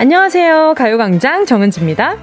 [0.00, 0.74] 안녕하세요.
[0.76, 2.18] 가요광장 정은지입니다.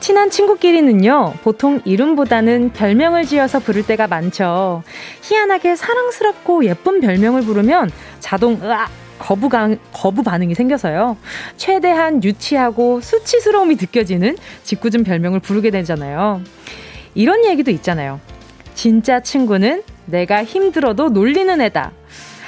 [0.00, 4.82] 친한 친구끼리는요, 보통 이름보다는 별명을 지어서 부를 때가 많죠.
[5.20, 8.88] 희한하게 사랑스럽고 예쁜 별명을 부르면 자동, 으악!
[9.18, 11.18] 거부감, 거부 반응이 생겨서요.
[11.58, 16.40] 최대한 유치하고 수치스러움이 느껴지는 짓궂은 별명을 부르게 되잖아요.
[17.14, 18.18] 이런 얘기도 있잖아요.
[18.74, 21.92] 진짜 친구는 내가 힘들어도 놀리는 애다.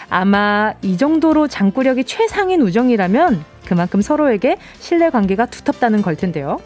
[0.09, 6.59] 아마 이 정도로 장구력이 최상인 우정이라면 그만큼 서로에게 신뢰 관계가 두텁다는 걸 텐데요.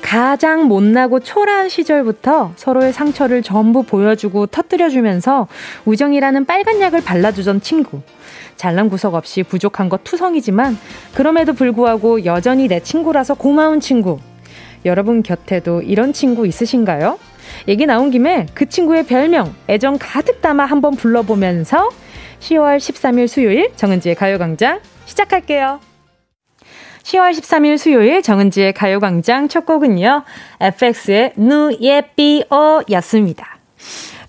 [0.00, 5.48] 가장 못나고 초라한 시절부터 서로의 상처를 전부 보여주고 터뜨려주면서
[5.84, 8.02] 우정이라는 빨간 약을 발라주던 친구.
[8.60, 10.76] 잘난 구석 없이 부족한 것 투성이지만
[11.14, 14.18] 그럼에도 불구하고 여전히 내 친구라서 고마운 친구.
[14.84, 17.18] 여러분 곁에도 이런 친구 있으신가요?
[17.68, 21.88] 얘기 나온 김에 그 친구의 별명, 애정 가득 담아 한번 불러보면서
[22.40, 25.80] 10월 13일 수요일 정은지의 가요광장 시작할게요.
[27.02, 30.22] 10월 13일 수요일 정은지의 가요광장 첫 곡은요.
[30.60, 33.49] FX의 누예삐어 였습니다.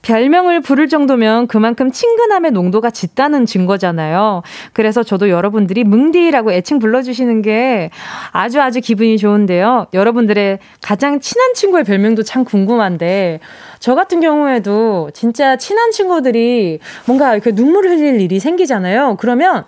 [0.02, 4.42] 별명을 부를 정도면 그만큼 친근함의 농도가 짙다는 증거잖아요.
[4.74, 7.92] 그래서 저도 여러분들이 뭉디라고 애칭 불러주시는 게
[8.32, 9.88] 아주 아주 기분이 좋은데요.
[9.94, 13.40] 여러분들의 가장 친한 친구의 별명도 참 궁금한데,
[13.80, 19.18] 저 같은 경우에도 진짜 친한 친구들이 뭔가 이렇게 눈물을 흘릴 일이 생기잖아요.
[19.20, 19.66] 그러면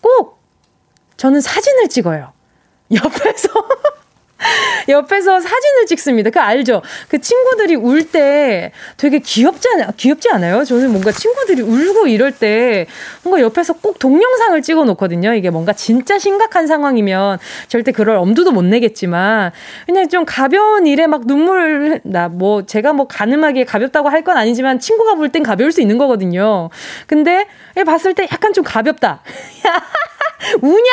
[0.00, 0.40] 꼭
[1.16, 2.32] 저는 사진을 찍어요.
[2.92, 3.48] 옆에서
[4.88, 6.30] 옆에서 사진을 찍습니다.
[6.30, 6.82] 그 알죠?
[7.08, 10.64] 그 친구들이 울 때 되게 귀엽지 않, 귀엽지 않아요?
[10.64, 12.86] 저는 뭔가 친구들이 울고 이럴 때
[13.22, 15.34] 뭔가 옆에서 꼭 동영상을 찍어 놓거든요.
[15.34, 17.38] 이게 뭔가 진짜 심각한 상황이면
[17.68, 19.52] 절대 그럴 엄두도 못 내겠지만
[19.86, 24.78] 그냥 좀 가벼운 일에 막 눈물 나 뭐 제가 뭐 가늠하게 가볍다고 할 건 아니지만
[24.78, 26.70] 친구가 볼 땐 가벼울 수 있는 거거든요.
[27.06, 27.46] 근데
[27.86, 29.20] 봤을 때 약간 좀 가볍다.
[30.60, 30.90] 우냐?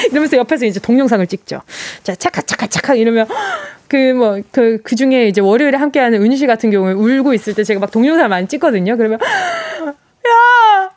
[0.10, 1.62] 이러면서 옆에서 이제 동영상을 찍죠.
[2.02, 3.26] 자, 착각, 착각, 착각 이러면
[3.88, 7.64] 그 뭐, 그, 그 중에 이제 월요일에 함께하는 은유 씨 같은 경우에 울고 있을 때
[7.64, 8.96] 제가 막 동영상을 많이 찍거든요.
[8.96, 10.90] 그러면, 야!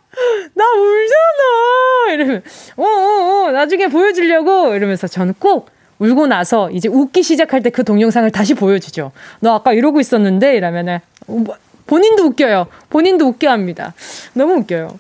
[0.54, 2.14] 나 울잖아!
[2.14, 2.44] 이러면,
[2.78, 4.76] 어, 어, 어, 나중에 보여주려고!
[4.76, 9.12] 이러면서 저는 꼭 울고 나서 이제 웃기 시작할 때 그 동영상을 다시 보여주죠.
[9.40, 10.56] 너 아까 이러고 있었는데?
[10.56, 11.56] 이러면은, 뭐,
[11.88, 12.68] 본인도 웃겨요.
[12.92, 13.94] 본인도 웃겨 합니다.
[14.34, 15.00] 너무 웃겨요.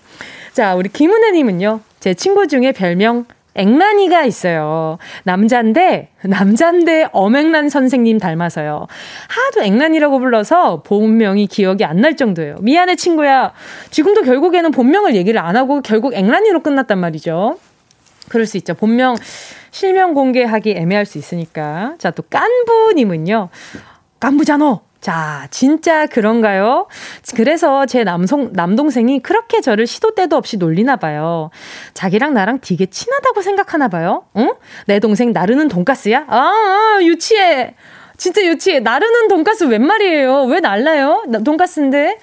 [0.54, 1.80] 자, 우리 김은혜님은요.
[2.04, 3.24] 제 친구 중에 별명
[3.56, 4.98] 앵란이가 있어요.
[5.24, 8.88] 남잔데, 남잔데 엄앵란 선생님 닮아서요.
[9.30, 12.58] 하도 앵란이라고 불러서 본명이 기억이 안 날 정도예요.
[12.60, 13.54] 미안해, 친구야.
[13.90, 17.58] 지금도 결국에는 본명을 얘기를 안 하고 결국 앵란이로 끝났단 말이죠.
[18.28, 18.74] 그럴 수 있죠.
[18.74, 19.16] 본명,
[19.72, 21.94] 실명 공개하기 애매할 수 있으니까.
[22.00, 23.48] 자, 또 깐부님은요.
[24.20, 24.82] 깐부잖아.
[25.04, 26.88] 자, 진짜 그런가요?
[27.36, 31.50] 그래서 제 남성, 남동생이 그렇게 저를 시도 때도 없이 놀리나 봐요.
[31.94, 34.24] 자기랑 나랑 되게 친하다고 생각하나 봐요.
[34.38, 34.54] 응?
[34.88, 36.24] 내 동생 나르는 돈가스야?
[36.30, 37.76] 아, 아 유치해.
[38.16, 38.80] 진짜 유치해.
[38.80, 40.44] 나르는 돈가스 웬 말이에요?
[40.46, 41.26] 왜 날라요?
[41.44, 42.20] 돈가스인데?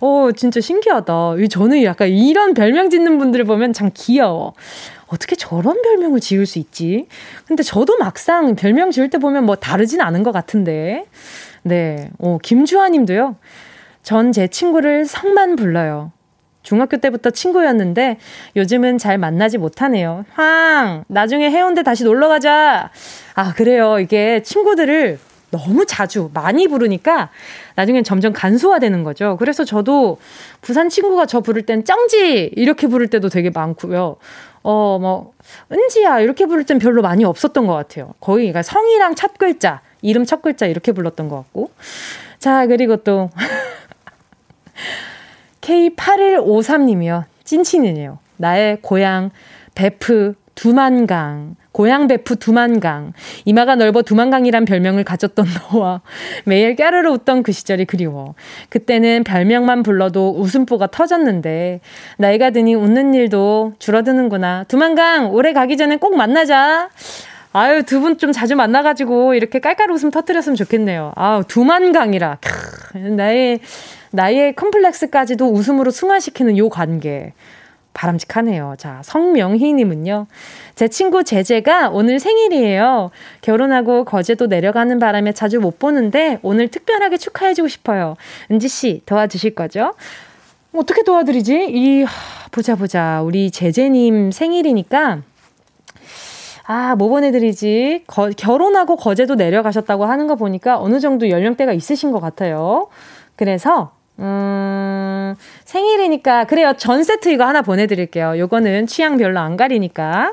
[0.00, 1.36] 어, 진짜 신기하다.
[1.48, 4.54] 저는 약간 이런 별명 짓는 분들을 보면 참 귀여워.
[5.06, 7.06] 어떻게 저런 별명을 지을 수 있지?
[7.46, 11.04] 근데 저도 막상 별명 지을 때 보면 뭐 다르진 않은 것 같은데.
[11.64, 12.10] 네.
[12.18, 13.36] 어, 김주아 님도요.
[14.02, 16.12] 전 제 친구를 성만 불러요.
[16.62, 18.18] 중학교 때부터 친구였는데
[18.56, 20.24] 요즘은 잘 만나지 못하네요.
[20.32, 21.04] 황!
[21.08, 22.90] 나중에 해운대 다시 놀러 가자!
[23.34, 23.98] 아, 그래요.
[23.98, 25.18] 이게 친구들을
[25.50, 27.30] 너무 자주 많이 부르니까
[27.76, 29.36] 나중엔 점점 간소화되는 거죠.
[29.38, 30.18] 그래서 저도
[30.62, 34.16] 부산 친구가 저 부를 땐 쩡지 이렇게 부를 때도 되게 많고요.
[34.62, 35.32] 어, 뭐
[35.70, 38.14] 은지야 이렇게 부를 땐 별로 많이 없었던 것 같아요.
[38.20, 41.70] 거의 그러니까 성이랑 첫 글자 이름 첫 글자 이렇게 불렀던 것 같고.
[42.38, 43.30] 자, 그리고 또
[45.62, 47.24] K8153님이요.
[47.44, 48.18] 찐친이네요.
[48.36, 49.30] 나의 고향
[49.74, 51.56] 베프 두만강.
[51.72, 53.14] 고향 베프 두만강.
[53.46, 56.02] 이마가 넓어 두만강이란 별명을 가졌던 너와
[56.44, 58.34] 매일 깨르르 웃던 그 시절이 그리워.
[58.68, 61.80] 그때는 별명만 불러도 웃음보가 터졌는데
[62.18, 64.64] 나이가 드니 웃는 일도 줄어드는구나.
[64.64, 66.90] 두만강 올해 가기 전에 꼭 만나자.
[67.56, 71.12] 아유, 두 분 좀 자주 만나가지고 이렇게 깔깔 웃음 터뜨렸으면 좋겠네요.
[71.14, 72.38] 아우, 두만강이라.
[72.40, 73.60] 크, 나의,
[74.10, 77.32] 나의 컴플렉스까지도 웃음으로 승화시키는 요 관계.
[77.92, 78.74] 바람직하네요.
[78.76, 80.26] 자, 성명희님은요.
[80.74, 83.12] 제 친구 제재가 오늘 생일이에요.
[83.40, 88.16] 결혼하고 거제도 내려가는 바람에 자주 못 보는데 오늘 특별하게 축하해주고 싶어요.
[88.50, 89.94] 은지씨, 도와주실 거죠?
[90.74, 91.68] 어떻게 도와드리지?
[91.70, 92.04] 이,
[92.50, 93.22] 보자, 보자.
[93.22, 95.22] 우리 제재님 생일이니까
[96.66, 98.04] 아, 뭐 보내드리지?
[98.06, 102.88] 거, 결혼하고 거제도 내려가셨다고 하는 거 보니까 어느 정도 연령대가 있으신 것 같아요.
[103.36, 105.34] 그래서, 음,
[105.64, 106.72] 생일이니까, 그래요.
[106.78, 108.38] 전 세트 이거 하나 보내드릴게요.
[108.38, 110.32] 요거는 취향 별로 안 가리니까.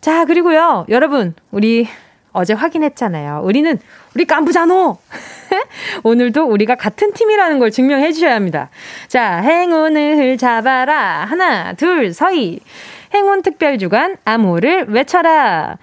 [0.00, 0.86] 자, 그리고요.
[0.88, 1.86] 여러분, 우리
[2.32, 3.42] 어제 확인했잖아요.
[3.44, 3.78] 우리는,
[4.14, 4.98] 우리 깜부자노!
[6.02, 8.70] 오늘도 우리가 같은 팀이라는 걸 증명해 주셔야 합니다.
[9.06, 11.24] 자, 행운을 잡아라.
[11.26, 12.60] 하나, 둘, 서희.
[13.14, 15.78] 행운 특별 주간 암호를 외쳐라.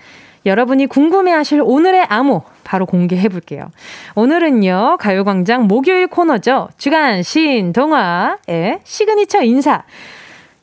[0.46, 3.72] 여러분이 궁금해하실 오늘의 암호 바로 공개해 볼게요.
[4.16, 6.70] 오늘은요 가요광장 목요일 코너죠.
[6.78, 9.84] 주간 신동화의 시그니처 인사.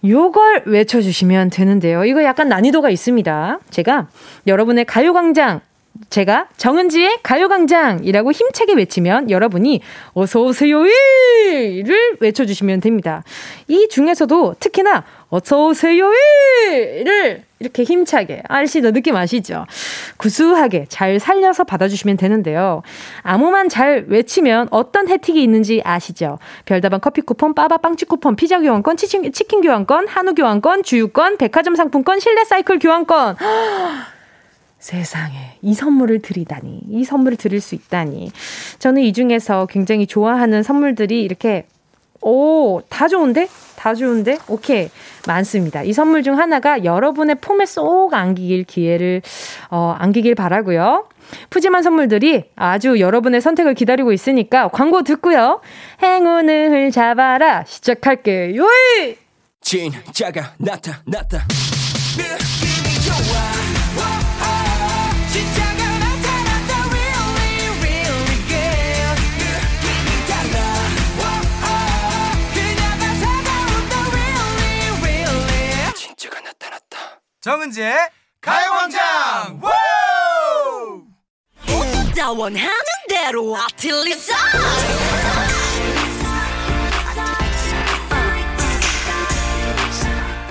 [0.04, 2.04] 요걸 외쳐주시면 되는데요.
[2.04, 3.58] 이거 약간 난이도가 있습니다.
[3.70, 4.08] 제가
[4.46, 5.60] 여러분의 가요광장
[6.08, 9.82] 제가 정은지의 가요광장이라고 힘차게 외치면 여러분이
[10.14, 10.94] 어서오세요를
[12.20, 13.22] 외쳐주시면 됩니다.
[13.68, 16.14] 이 중에서도 특히나 어서오세요를
[17.60, 18.90] 이렇게 힘차게 아시죠?
[18.92, 19.66] 느낌 아시죠?
[20.16, 22.82] 구수하게 잘 살려서 받아주시면 되는데요.
[23.22, 26.38] 아무만 잘 외치면 어떤 혜택이 있는지 아시죠?
[26.64, 31.74] 별다방 커피 쿠폰, 빠바 빵집 쿠폰, 피자 교환권, 치킨, 치킨 교환권, 한우 교환권, 주유권, 백화점
[31.76, 33.36] 상품권, 실내 사이클 교환권.
[34.78, 38.32] 세상에 이 선물을 드리다니 이 선물을 드릴 수 있다니
[38.78, 41.66] 저는 이 중에서 굉장히 좋아하는 선물들이 이렇게
[42.22, 43.48] 오 다 좋은데
[43.80, 44.36] 다 좋은데?
[44.46, 44.90] 오케이.
[45.26, 45.82] 많습니다.
[45.82, 49.22] 이 선물 중 하나가 여러분의 폼에 쏙 안기길 기회를
[49.70, 51.08] 어 안기길 바라고요.
[51.48, 55.62] 푸짐한 선물들이 아주 여러분의 선택을 기다리고 있으니까 광고 듣고요.
[56.02, 57.64] 행운을 잡아라.
[57.64, 58.66] 시작할게요.
[59.62, 61.46] 진짜가 나타났다
[77.40, 77.96] 정은지의
[78.42, 79.60] 가요광장
[82.38, 82.70] 원하는
[83.08, 84.34] 대로 아틀리사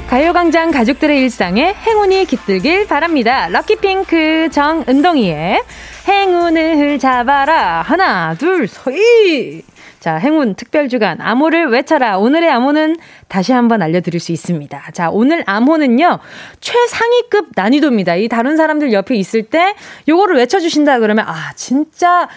[0.08, 3.48] 가요광장 가족들의 일상에 행운이 깃들길 바랍니다.
[3.50, 5.64] 럭키핑크 정은동이의
[6.08, 7.84] 행운을 잡아라.
[7.84, 9.62] 하나, 둘, 서이.
[10.00, 12.18] 자, 행운 특별 주간 암호를 외쳐라.
[12.18, 12.98] 오늘의 암호는
[13.28, 14.92] 다시 한번 알려드릴 수 있습니다.
[14.94, 16.20] 자, 오늘 암호는요,
[16.62, 18.16] 최상위급 난이도입니다.
[18.16, 19.76] 이 다른 사람들 옆에 있을 때
[20.08, 22.30] 요거를 외쳐주신다 그러면, 아, 진짜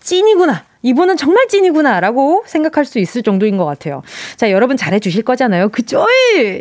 [0.00, 0.64] 찐이구나.
[0.82, 2.00] 이분은 정말 찐이구나.
[2.00, 4.02] 라고 생각할 수 있을 정도인 것 같아요.
[4.36, 5.68] 자, 여러분 잘해주실 거잖아요.
[5.68, 6.06] 그죠?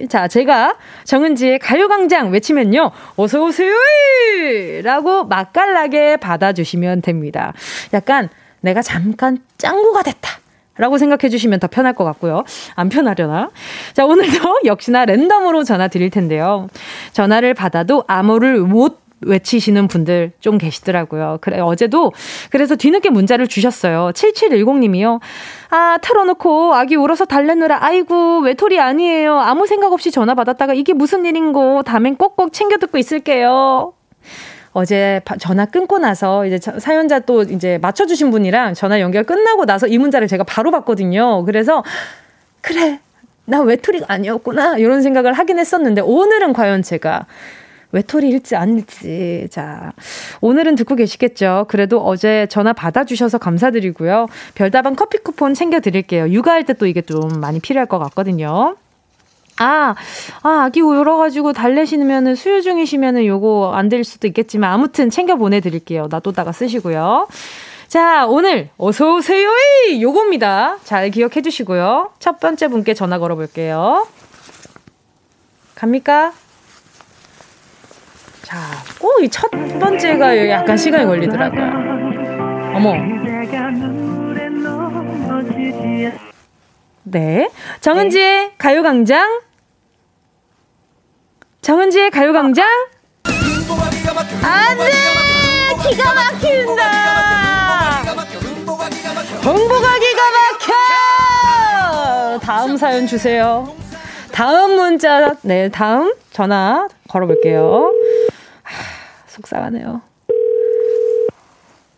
[0.09, 0.75] 자, 제가
[1.05, 2.91] 정은지의 가요광장 외치면요.
[3.15, 3.73] 어서오세요!
[4.83, 7.53] 라고 맛깔나게 받아주시면 됩니다.
[7.93, 8.27] 약간
[8.59, 10.39] 내가 잠깐 짱구가 됐다.
[10.79, 12.43] 라고 생각해 주시면 더 편할 것 같고요.
[12.75, 13.51] 안 편하려나?
[13.93, 16.67] 자, 오늘도 역시나 랜덤으로 전화 드릴 텐데요.
[17.11, 21.39] 전화를 받아도 암호를 못 외치시는 분들 좀 계시더라고요.
[21.41, 22.13] 그래, 어제도
[22.51, 24.11] 그래서 뒤늦게 문자를 주셨어요.
[24.13, 25.19] 7710님이요.
[25.69, 29.37] 아, 틀어놓고 아기 울어서 달래느라 아이고, 외톨이 아니에요.
[29.37, 33.93] 아무 생각 없이 전화 받았다가 이게 무슨 일인고, 다음엔 꼭꼭 챙겨 듣고 있을게요.
[34.71, 39.97] 어제 전화 끊고 나서 이제 사연자 또 이제 맞춰주신 분이랑 전화 연결 끝나고 나서 이
[39.97, 41.43] 문자를 제가 바로 봤거든요.
[41.45, 41.83] 그래서
[42.61, 42.99] 그래
[43.45, 47.25] 나 외톨이가 아니었구나 이런 생각을 하긴 했었는데 오늘은 과연 제가
[47.91, 49.47] 외톨이일지 아닐지.
[49.49, 49.93] 자,
[50.41, 51.65] 오늘은 듣고 계시겠죠?
[51.69, 54.27] 그래도 어제 전화 받아주셔서 감사드리고요.
[54.53, 56.29] 별다방 커피 쿠폰 챙겨드릴게요.
[56.29, 58.75] 육아할 때 또 이게 좀 많이 필요할 것 같거든요.
[59.59, 59.93] 아,
[60.41, 66.07] 아, 아기 울어가지고 달래시면은 수유 중이시면은 요거 안 될 수도 있겠지만 아무튼 챙겨 보내드릴게요.
[66.09, 67.27] 놔뒀다가 쓰시고요.
[67.87, 69.49] 자, 오늘 어서오세요!
[69.99, 70.77] 요겁니다.
[70.83, 72.11] 잘 기억해 주시고요.
[72.19, 74.05] 첫 번째 분께 전화 걸어 볼게요.
[75.73, 76.33] 갑니까?
[78.43, 78.57] 자,
[78.99, 79.49] 꼭이첫
[79.79, 81.63] 번째가 약간 시간이 걸리더라고요.
[82.75, 82.93] 어머.
[87.03, 87.49] 네.
[87.81, 88.53] 정은지의 네.
[88.59, 89.41] 가요광장
[91.69, 92.67] 정은지의 가요광장?
[94.41, 94.91] 안 돼!
[95.87, 98.01] 기가 막힌다!
[99.45, 100.21] 홍보가 기가
[102.31, 102.39] 막혀!
[102.39, 103.71] 다음 사연 주세요.
[104.31, 107.93] 다음 문자, 네, 다음 전화 걸어볼게요.
[108.63, 108.73] 하,
[109.27, 110.01] 속상하네요.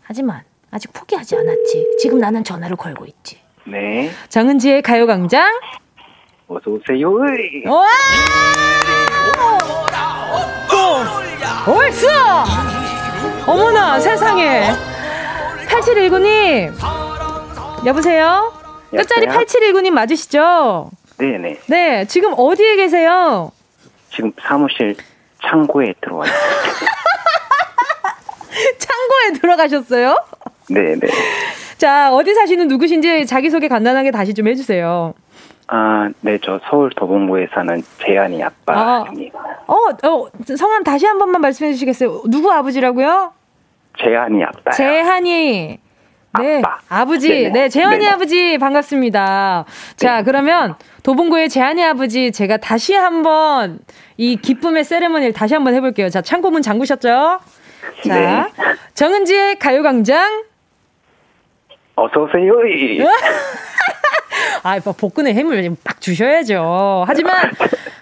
[0.02, 1.96] 하지만, 아직 포기하지 않았지.
[1.98, 3.40] 지금 나는 전화를 걸고 있지.
[3.66, 4.10] 네.
[4.28, 5.50] 정은지의 가요광장?
[6.46, 7.10] 어서오세요.
[7.68, 7.86] 와!
[14.02, 14.70] 세상에
[15.68, 16.72] 8719님
[17.86, 18.52] 여보세요?
[18.90, 20.90] 끝자리 8719님 맞으시죠?
[21.18, 21.58] 네네.
[21.66, 23.52] 네 지금 어디에 계세요?
[24.10, 24.96] 지금 사무실
[25.42, 26.38] 창고에 들어와 있어요.
[28.78, 30.16] 창고에 들어가셨어요?
[30.68, 31.08] 네, 네.
[31.78, 35.14] 자, 어디 사시는 누구신지 자기소개 간단하게 다시 좀 해주세요.
[35.68, 39.38] 아, 네, 저 서울 도봉구에 사는 재한이 아빠입니다.
[39.38, 39.76] 아, 어,
[40.08, 42.22] 어, 성함 다시 한 번만 말씀해 주시겠어요?
[42.28, 43.32] 누구 아버지라고요?
[43.98, 44.70] 재한이 아빠.
[44.70, 45.78] 재한이.
[46.38, 46.78] 네, 아빠.
[46.88, 47.28] 아버지.
[47.28, 47.50] 네네.
[47.50, 48.10] 네, 재환이 네네.
[48.10, 49.64] 아버지 반갑습니다.
[49.96, 50.22] 자, 네.
[50.24, 53.80] 그러면 도봉구의 재한이 아버지 제가 다시 한번
[54.16, 56.08] 이 기쁨의 세레머니를 다시 한번 해볼게요.
[56.08, 57.40] 자, 창고문 잠그셨죠?
[58.06, 58.44] 자, 네.
[58.94, 60.44] 정은지의 가요광장.
[61.96, 62.54] 어서오세요.
[64.62, 67.04] 아, 뭐 복근에 힘을 빡 주셔야죠.
[67.06, 67.34] 하지만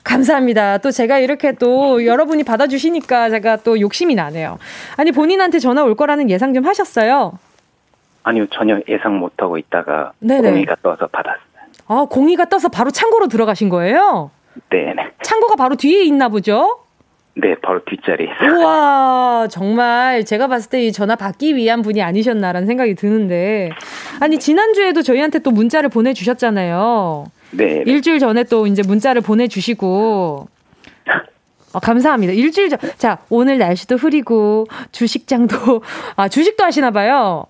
[0.04, 0.78] 감사합니다.
[0.78, 4.58] 또 제가 이렇게 또 여러분이 받아주시니까 제가 또 욕심이 나네요.
[4.96, 7.38] 아니 본인한테 전화 올 거라는 예상 좀 하셨어요?
[8.22, 10.50] 아니요, 전혀 예상 못하고 있다가 네네.
[10.50, 11.40] 공이가 떠서 받았어요.
[11.88, 14.30] 아, 공이가 떠서 바로 창고로 들어가신 거예요?
[14.68, 15.12] 네네.
[15.22, 16.79] 창고가 바로 뒤에 있나 보죠?
[17.34, 22.94] 네, 바로 뒷자리에 우와, 정말 제가 봤을 때 이 전화 받기 위한 분이 아니셨나라는 생각이
[22.94, 23.70] 드는데.
[24.20, 27.26] 아니, 지난주에도 저희한테 또 문자를 보내주셨잖아요.
[27.52, 27.82] 네.
[27.86, 30.48] 일주일 전에 또 이제 문자를 보내주시고.
[31.72, 32.32] 어, 감사합니다.
[32.32, 32.78] 일주일 전.
[32.98, 35.82] 자, 오늘 날씨도 흐리고, 주식장도,
[36.16, 37.46] 아, 주식도 하시나 봐요.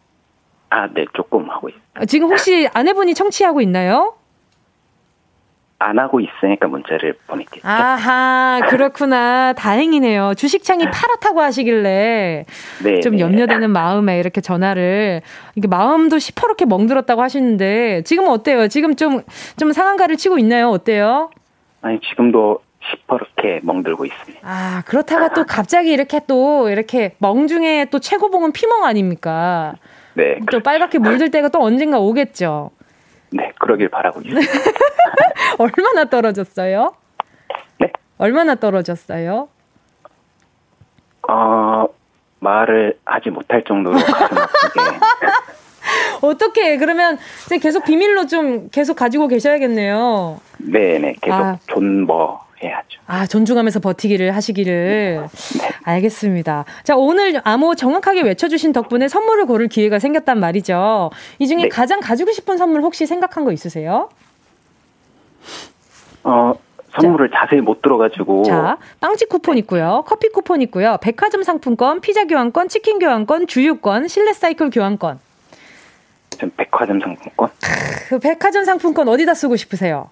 [0.69, 1.81] 아, 네, 조금 하고 있어요.
[1.95, 4.15] 아, 지금 혹시 아내분이 청취하고 있나요?
[5.81, 7.67] 안 하고 있으니까 문자를 보냈겠죠.
[7.67, 9.55] 아하, 그렇구나.
[9.57, 10.35] 다행이네요.
[10.37, 12.45] 주식창이 파랗다고 하시길래
[12.85, 13.21] 네, 좀 네.
[13.21, 15.23] 염려되는 마음에 이렇게 전화를
[15.55, 18.69] 이게 마음도 시퍼렇게 멍들었다고 하시는데 지금 어때요?
[18.69, 20.69] 지금 좀좀 상한가를 치고 있나요?
[20.69, 21.31] 어때요?
[21.81, 22.61] 아니 지금도
[22.91, 24.41] 시퍼렇게 멍들고 있습니다.
[24.43, 29.75] 아 그렇다가 또 갑자기 이렇게 또 이렇게 멍 중에 또 최고봉은 피멍 아닙니까?
[30.13, 30.37] 네.
[30.41, 30.63] 또 그렇죠.
[30.63, 32.71] 빨갛게 물들 때가 또 언젠가 오겠죠.
[33.31, 34.53] 네, 그러길 바라고 있습니다.
[35.59, 36.95] 얼마나 떨어졌어요?
[37.79, 37.93] 네?
[38.19, 39.49] 얼마나 떨어졌어요?
[41.29, 41.87] 어,
[42.41, 44.81] 말을 하지 못할 정도로 가슴 아프게.
[46.23, 47.19] 어떻게 그러면
[47.63, 50.41] 계속 비밀로 좀 계속 가지고 계셔야겠네요.
[50.59, 51.59] 네 네, 계속 아.
[51.67, 53.01] 존버 해야죠.
[53.07, 55.27] 아, 존중하면서 버티기를 하시기를.
[55.59, 55.69] 네.
[55.83, 56.65] 알겠습니다.
[56.85, 61.11] 자, 오늘 암호 정확하게 외쳐주신 덕분에 선물을 고를 기회가 생겼단 말이죠.
[61.39, 61.69] 이 중에 네.
[61.69, 64.09] 가장 가지고 싶은 선물 혹시 생각한 거 있으세요?
[66.23, 66.53] 어,
[67.01, 68.43] 선물을 자, 세히 못 들어가지고.
[68.43, 70.05] 자, 빵집 쿠폰 있고요.
[70.07, 70.99] 커피 쿠폰 있고요.
[71.01, 75.19] 백화점 상품권, 피자 교환권, 치킨 교환권, 주유권, 실내 사이클 교환권.
[76.39, 77.51] 전 백화점 상품권?
[78.09, 80.11] 그 백화점 상품권 어디다 쓰고 싶으세요?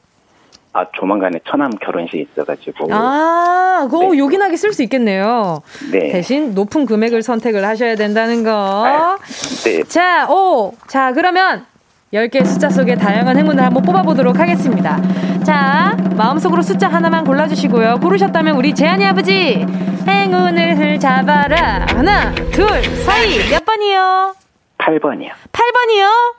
[0.79, 2.87] 아, 조만간에 처남 결혼식이 있어가지고.
[2.93, 4.19] 아, 그거 네.
[4.19, 5.61] 요긴하게 쓸 수 있겠네요.
[5.91, 6.13] 네.
[6.13, 8.53] 대신 높은 금액을 선택을 하셔야 된다는 거.
[8.87, 9.19] 아,
[9.65, 9.83] 네.
[9.83, 10.73] 자, 오.
[10.87, 11.67] 자, 그러면
[12.15, 15.01] 10개의 숫자 속에 다양한 행운을 한번 뽑아보도록 하겠습니다.
[15.43, 17.99] 자, 마음속으로 숫자 하나만 골라주시고요.
[18.01, 19.67] 고르셨다면 우리 재한이 아버지,
[20.07, 21.87] 행운을 잡아라.
[21.89, 22.69] 하나, 둘,
[23.05, 24.35] 사이, 몇 번이요?
[24.79, 25.31] 8번이요.
[25.51, 26.38] 8번이요?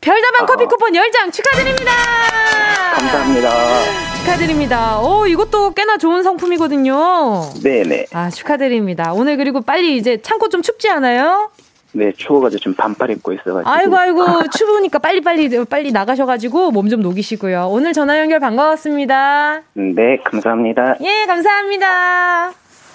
[0.00, 0.46] 별다방 어.
[0.46, 1.92] 커피 쿠폰 10장 축하드립니다.
[2.94, 3.50] 감사합니다.
[4.18, 5.00] 축하드립니다.
[5.00, 7.42] 오, 이것도 꽤나 좋은 상품이거든요.
[7.62, 8.06] 네네.
[8.12, 9.12] 아, 축하드립니다.
[9.12, 11.50] 오늘 그리고 빨리 이제 창고 좀 춥지 않아요?
[11.92, 13.68] 네, 추워가지고 지금 반팔 입고 있어가지고.
[13.68, 17.68] 아이고, 아이고, 추우니까 빨리빨리, 빨리 나가셔가지고 몸 좀 녹이시고요.
[17.70, 19.62] 오늘 전화 연결 반가웠습니다.
[19.74, 20.96] 네, 감사합니다.
[21.02, 22.52] 예, 감사합니다.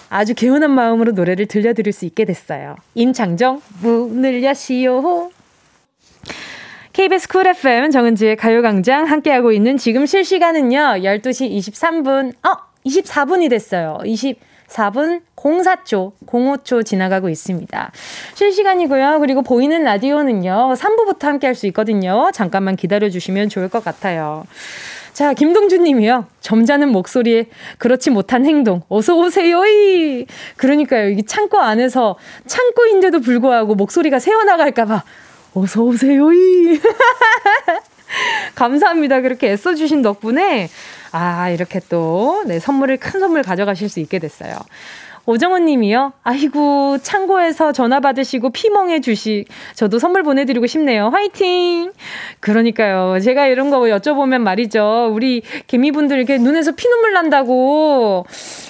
[0.10, 2.76] 아주 개운한 마음으로 노래를 들려드릴 수 있게 됐어요.
[2.94, 5.30] 임창정, 문을 여시오.
[6.96, 13.98] KBS 쿨 FM 정은지의 가요광장 함께하고 있는 지금 실시간은요, 12시 23분, 어, 24분이 됐어요.
[14.06, 17.92] 24분 04초, 05초 지나가고 있습니다.
[18.36, 19.20] 실시간이고요.
[19.20, 22.30] 그리고 보이는 라디오는요, 3부부터 함께 할 수 있거든요.
[22.34, 24.46] 잠깐만 기다려 주시면 좋을 것 같아요.
[25.12, 26.28] 자, 김동준 님이요.
[26.40, 27.48] 점잖은 목소리에
[27.78, 28.84] 그렇지 못한 행동.
[28.88, 29.66] 어서 오세요!
[29.66, 31.10] 이 그러니까요.
[31.10, 35.04] 이 창고 안에서 창고인데도 불구하고 목소리가 새어나갈까 봐
[35.56, 36.28] 어서 오세요.
[38.56, 39.22] 감사합니다.
[39.22, 40.70] 그렇게 애써주신 덕분에
[41.12, 44.58] 아 이렇게 또 네, 선물을 큰 선물 가져가실 수 있게 됐어요.
[45.26, 46.14] 오정원 님이요.
[46.24, 49.46] 아이고, 창고에서 전화 받으시고 피멍해 주시.
[49.74, 51.10] 저도 선물 보내드리고 싶네요.
[51.10, 51.92] 화이팅!
[52.40, 53.20] 그러니까요.
[53.20, 55.12] 제가 이런 거 여쭤보면 말이죠.
[55.14, 58.26] 우리 개미분들 이렇게 눈에서 피눈물 난다고.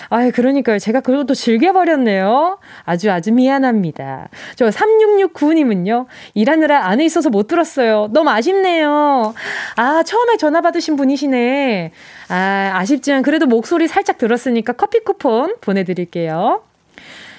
[0.09, 0.79] 아, 그러니까요.
[0.79, 2.59] 제가 그것도 즐겨버렸네요.
[2.83, 4.29] 아주 아주 미안합니다.
[4.55, 6.05] 저 3669님은요.
[6.33, 8.09] 일하느라 안에 있어서 못 들었어요.
[8.12, 9.33] 너무 아쉽네요.
[9.75, 11.91] 아, 처음에 전화 받으신 분이시네.
[12.29, 16.63] 아, 아쉽지만 그래도 목소리 살짝 들었으니까 커피 쿠폰 보내드릴게요.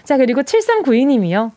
[0.04, 1.50] 자, 그리고 7392님이요.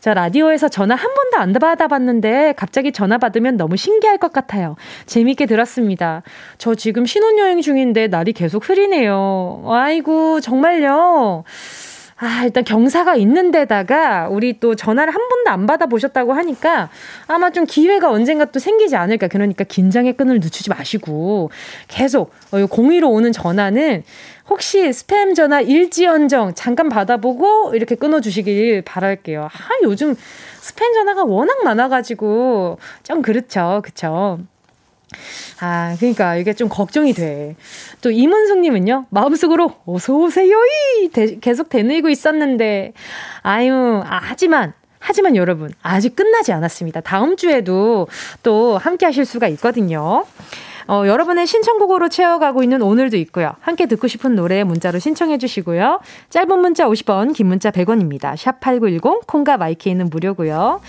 [0.00, 4.76] 자, 라디오에서 전화 한 번도 안 받아봤는데 갑자기 전화 받으면 너무 신기할 것 같아요.
[5.06, 6.22] 재밌게 들었습니다.
[6.58, 9.64] 저 지금 신혼여행 중인데 날이 계속 흐리네요.
[9.66, 11.44] 아이고, 정말요.
[12.24, 16.88] 아, 일단 경사가 있는 데다가 우리 또 전화를 한 번도 안 받아보셨다고 하니까
[17.26, 19.28] 아마 좀 기회가 언젠가 또 생기지 않을까.
[19.28, 21.50] 그러니까 긴장의 끈을 늦추지 마시고
[21.86, 24.04] 계속 어, 공의로 오는 전화는
[24.48, 29.44] 혹시 스팸 전화 일지언정 잠깐 받아보고 이렇게 끊어주시길 바랄게요.
[29.44, 33.82] 아, 요즘 스팸 전화가 워낙 많아가지고 좀 그렇죠.
[33.84, 34.38] 그쵸.
[35.60, 37.56] 아, 그러니까 이게 좀 걱정이 돼.
[38.00, 41.10] 또 이문숙님은요, 마음속으로 어서오세요이!
[41.40, 42.92] 계속 되뇌이고 있었는데,
[43.42, 47.00] 아유, 아, 하지만, 하지만 여러분, 아직 끝나지 않았습니다.
[47.02, 48.08] 다음 주에도
[48.42, 50.24] 또 함께 하실 수가 있거든요.
[50.86, 53.52] 어, 여러분의 신청곡으로 채워가고 있는 오늘도 있고요.
[53.60, 56.00] 함께 듣고 싶은 노래 문자로 신청해 주시고요.
[56.30, 58.36] 짧은 문자 50원, 긴 문자 100원입니다.
[58.36, 60.80] 샵 8910, 콩과 마이케이는 무료고요.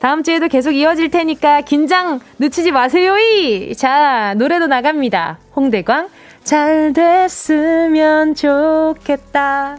[0.00, 3.74] 다음 주에도 계속 이어질 테니까 긴장 늦추지 마세요이!
[3.76, 5.38] 자, 노래도 나갑니다.
[5.54, 6.08] 홍대광,
[6.42, 9.78] 잘 됐으면 좋겠다.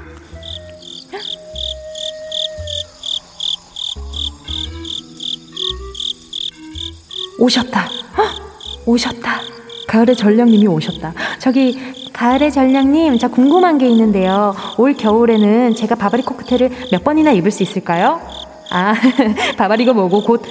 [7.41, 7.87] 오셨다.
[8.17, 9.41] 헉, 오셨다.
[9.87, 11.13] 가을의 전령님이 오셨다.
[11.39, 11.77] 저기
[12.13, 14.53] 가을의 전령님, 저 궁금한 게 있는데요.
[14.77, 18.21] 올 겨울에는 제가 바바리 코크테를 몇 번이나 입을 수 있을까요?
[18.69, 18.93] 아,
[19.57, 20.43] 바바리가 뭐고 곧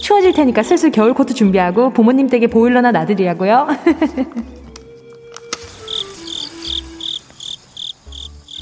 [0.00, 3.68] 추워질 테니까 슬슬 겨울 코트 준비하고 부모님 댁에 보일러나 놔드리라고요.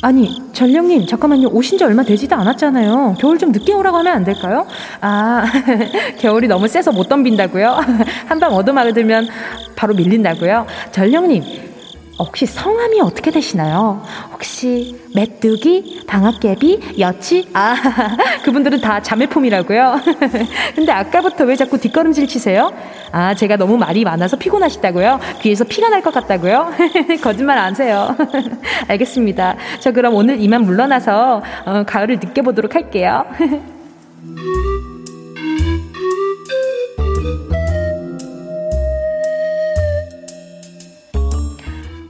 [0.07, 1.49] 아니, 전령님, 잠깐만요.
[1.49, 3.17] 오신 지 얼마 되지도 않았잖아요.
[3.19, 4.65] 겨울 좀 늦게 오라고 하면 안 될까요?
[5.01, 5.45] 아,
[6.21, 7.81] 겨울이 너무 세서 못 덤빈다고요?
[8.27, 9.27] 한방 얻어막으면
[9.75, 10.65] 바로 밀린다고요?
[10.93, 11.43] 전령님,
[12.19, 14.03] 혹시 성함이 어떻게 되시나요?
[14.33, 17.47] 혹시 메뚜기, 방학개비, 여치?
[17.53, 17.75] 아,
[18.43, 20.01] 그분들은 다 자매폼이라고요?
[20.75, 22.73] 근데 아까부터 왜 자꾸 뒷걸음질 치세요?
[23.13, 25.21] 아, 제가 너무 말이 많아서 피곤하시다고요?
[25.43, 26.71] 귀에서 피가 날 것 같다고요?
[27.23, 28.15] 거짓말 안 세요.
[28.89, 29.57] 알겠습니다.
[29.81, 33.25] 저 그럼 오늘 이만 물러나서 어, 가을을 느껴보도록 할게요.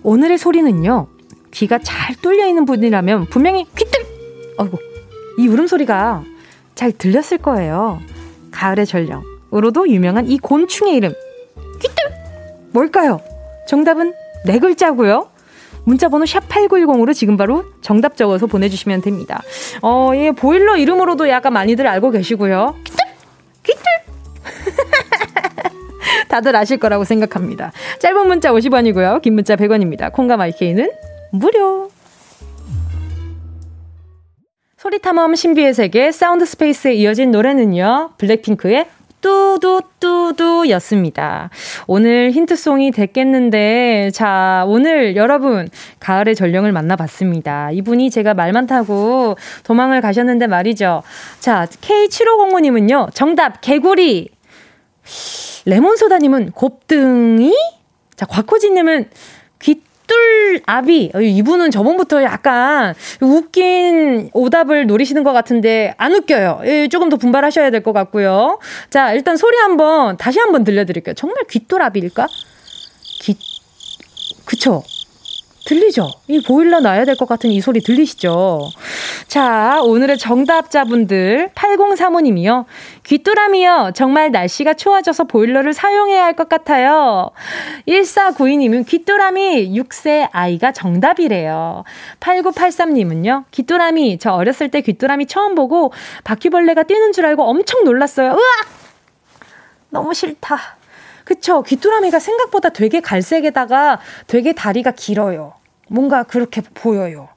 [0.07, 1.09] 오늘의 소리는요,
[1.51, 4.07] 귀가 잘 뚫려 있는 분이라면 분명히 귀뜰!
[4.57, 4.79] 어이구,
[5.41, 6.23] 이 울음소리가
[6.77, 8.01] 잘 들렸을 거예요.
[8.53, 11.13] 가을의 전령으로도 유명한 이 곤충의 이름.
[11.81, 11.97] 귀뜰!
[12.71, 13.21] 뭘까요?
[13.67, 14.15] 정답은
[14.45, 15.29] 네 글자고요.
[15.83, 19.43] 문자번호 샵8910으로 지금 바로 정답 적어서 보내주시면 됩니다.
[19.83, 22.77] 어, 예, 보일러 이름으로도 약간 많이들 알고 계시고요.
[22.85, 23.06] 귀뜰!
[26.29, 27.73] 다들 아실 거라고 생각합니다.
[27.99, 29.21] 짧은 문자 50원이고요.
[29.23, 30.13] 긴 문자 100원입니다.
[30.13, 30.91] 콩과 마이케이는
[31.33, 31.91] 무료.
[34.77, 38.11] 소리탐험 신비의 세계 사운드 스페이스에 이어진 노래는요.
[38.19, 38.87] 블랙핑크의
[39.21, 41.51] 뚜두뚜두였습니다.
[41.87, 47.73] 오늘 힌트송이 됐겠는데, 자, 오늘 여러분, 가을의 전령을 만나봤습니다.
[47.73, 51.03] 이분이 제가 말 많다고 도망을 가셨는데 말이죠.
[51.41, 54.29] 자, K7505님은요, 정답, 개구리.
[55.67, 57.55] 레몬소다님은 곱등이?
[58.15, 59.11] 자, 곽호진님은
[59.59, 61.11] 귀뚜라미.
[61.15, 66.63] 어, 이분은 저번부터 약간 웃긴 오답을 노리시는 것 같은데 안 웃겨요.
[66.65, 68.59] 예, 조금 더 분발하셔야 될 것 같고요.
[68.91, 71.15] 자, 일단 소리 한번 다시 한번 들려드릴게요.
[71.15, 72.27] 정말 귀뚫아비일까?
[73.21, 73.37] 귀,
[74.45, 74.83] 그쵸?
[75.67, 76.09] 들리죠?
[76.29, 78.69] 이 보일러 놔야 될 것 같은 이 소리 들리시죠?
[79.27, 82.65] 자, 오늘의 정답자분들 8035님이요.
[83.03, 83.91] 귀뚜라미요.
[83.95, 87.31] 정말 날씨가 추워져서 보일러를 사용해야 할 것 같아요.
[87.89, 91.85] 1492님은 귀뚜라미 6세 아이가 정답이래요.
[92.21, 93.45] 8983님은요.
[93.51, 95.93] 귀뚜라미 저 어렸을 때 귀뚜라미 처음 보고
[96.25, 98.31] 바퀴벌레가 뛰는 줄 알고 엄청 놀랐어요.
[98.31, 98.69] 으악!
[99.91, 100.77] 너무 싫다.
[101.25, 101.63] 그쵸.
[101.63, 103.99] 귀뚜라미가 생각보다 되게 갈색에다가
[104.29, 105.55] 되게 다리가 길어요.
[105.89, 107.29] 뭔가 그렇게 보여요.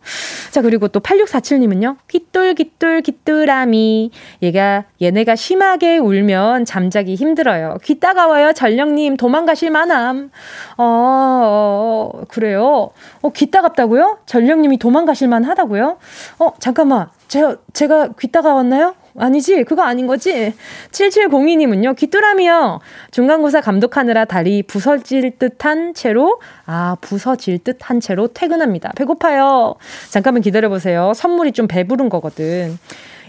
[0.52, 1.98] 자, 그리고 또 8647님은요.
[2.08, 4.12] 귀뚤귀뚤 귀뚜라미.
[4.42, 7.78] 얘가, 얘네가 심하게 울면 잠자기 힘들어요.
[7.84, 9.18] 귀 따가워요, 전령님.
[9.18, 10.32] 도망가실 만함.
[10.78, 12.90] 어, 어 그래요.
[13.22, 14.20] 어, 귀 따갑다고요?
[14.26, 15.98] 전령님이 도망가실 만하다고요?
[16.40, 17.10] 어, 잠깐만.
[17.30, 18.96] 제가, 제가 귀 따가웠나요?
[19.18, 20.54] 아니지, 그거 아닌 거지.
[20.92, 22.80] 7702님은요, 귀뚜라미요.
[23.12, 28.94] 중간고사 감독하느라 다리 부서질 듯한 채로, 아, 부서질 듯한 채로 퇴근합니다.
[28.96, 29.76] 배고파요.
[30.10, 31.14] 잠깐만 기다려보세요.
[31.16, 32.78] 선물이 좀 배부른 거거든.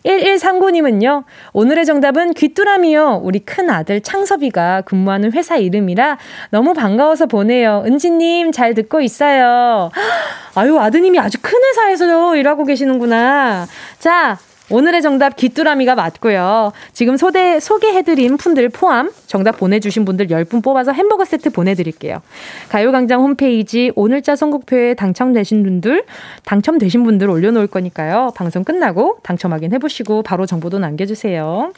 [0.05, 3.21] 1139님은요, 오늘의 정답은 귀뚜라미요.
[3.23, 6.19] 우리 큰 아들 창섭이가 근무하는 회사 이름이라
[6.51, 7.83] 너무 반가워서 보내요.
[7.87, 9.91] 은지님, 잘 듣고 있어요.
[10.55, 13.67] 아유, 아드님이 아주 큰 회사에서 일하고 계시는구나.
[13.99, 14.39] 자,
[14.71, 16.73] 오늘의 정답 귀뚜라미가 맞고요.
[16.93, 22.23] 지금 소개, 소개해드린 분들 포함 정답 보내주신 분들 10분 뽑아서 햄버거 세트 보내드릴게요.
[22.69, 26.05] 가요광장 홈페이지 오늘자 선곡표에 당첨되신 분들,
[26.45, 28.33] 당첨되신 분들 올려놓을 거니까요.
[28.37, 31.73] 방송 끝나고 당첨 확인해보시고 바로 정보도 남겨주세요.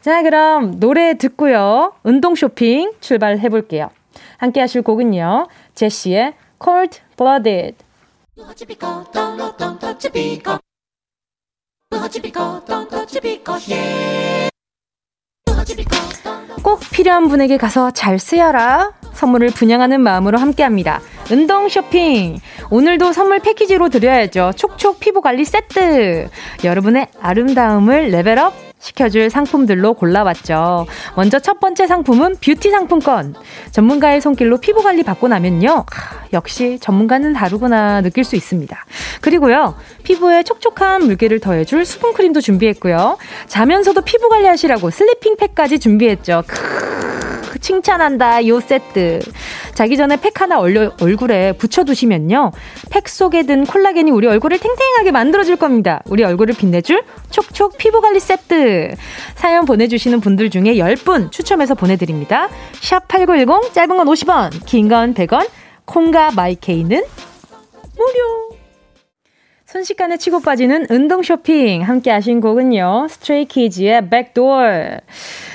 [0.00, 1.92] 자, 그럼 노래 듣고요.
[2.02, 3.90] 운동 쇼핑 출발해볼게요.
[4.38, 5.46] 함께 하실 곡은요.
[5.74, 7.76] 제시의 Cold Blooded.
[16.62, 18.92] 꼭 필요한 분에게 가서 잘 쓰여라.
[19.14, 21.00] 선물을 분양하는 마음으로 함께 합니다.
[21.30, 22.38] 운동 쇼핑.
[22.70, 24.52] 오늘도 선물 패키지로 드려야죠.
[24.56, 26.28] 촉촉 피부 관리 세트.
[26.64, 30.86] 여러분의 아름다움을 level up 시켜줄 상품들로 골라봤죠.
[31.16, 33.34] 먼저 첫 번째 상품은 뷰티 상품권.
[33.70, 35.84] 전문가의 손길로 피부 관리 받고 나면요.
[36.32, 38.84] 역시 전문가는 다르구나 느낄 수 있습니다.
[39.20, 39.74] 그리고요.
[40.02, 43.18] 피부에 촉촉한 물기를 더해줄 수분크림도 준비했고요.
[43.46, 46.44] 자면서도 피부 관리하시라고 sleeping 팩까지 준비했죠.
[46.46, 48.46] 크, 칭찬한다.
[48.46, 49.20] 요 세트.
[49.74, 52.52] 자기 전에 팩 하나 얼려, 얼굴에 붙여두시면요.
[52.90, 56.02] 팩 속에 든 콜라겐이 우리 얼굴을 탱탱하게 만들어줄 겁니다.
[56.06, 58.94] 우리 얼굴을 빛내줄 촉촉 피부관리 세트.
[59.36, 62.48] 사연 보내주시는 분들 중에 10분 추첨해서 보내드립니다.
[62.80, 65.48] 샵 8910, 짧은 건 50원, 긴 건 100원,
[65.84, 67.02] 콩과 마이케이는
[67.96, 68.47] 무료.
[69.68, 73.08] 순식간에 치고 빠지는 운동 쇼핑 함께 하신 곡은요.
[73.10, 74.62] 스트레이키즈의 Back Door.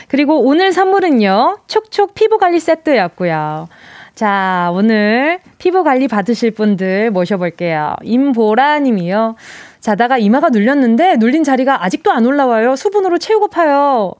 [0.08, 1.62] 그리고 오늘 선물은요.
[1.65, 3.69] 촉촉 피부 관리 세트였고요.
[4.13, 7.95] 자, 오늘 피부 관리 받으실 분들 모셔볼게요.
[8.04, 9.36] 임보라 님이요.
[9.80, 12.76] 자다가 이마가 눌렸는데 눌린 자리가 아직도 안 올라와요.
[12.76, 14.13] 수분으로 채우고 파요.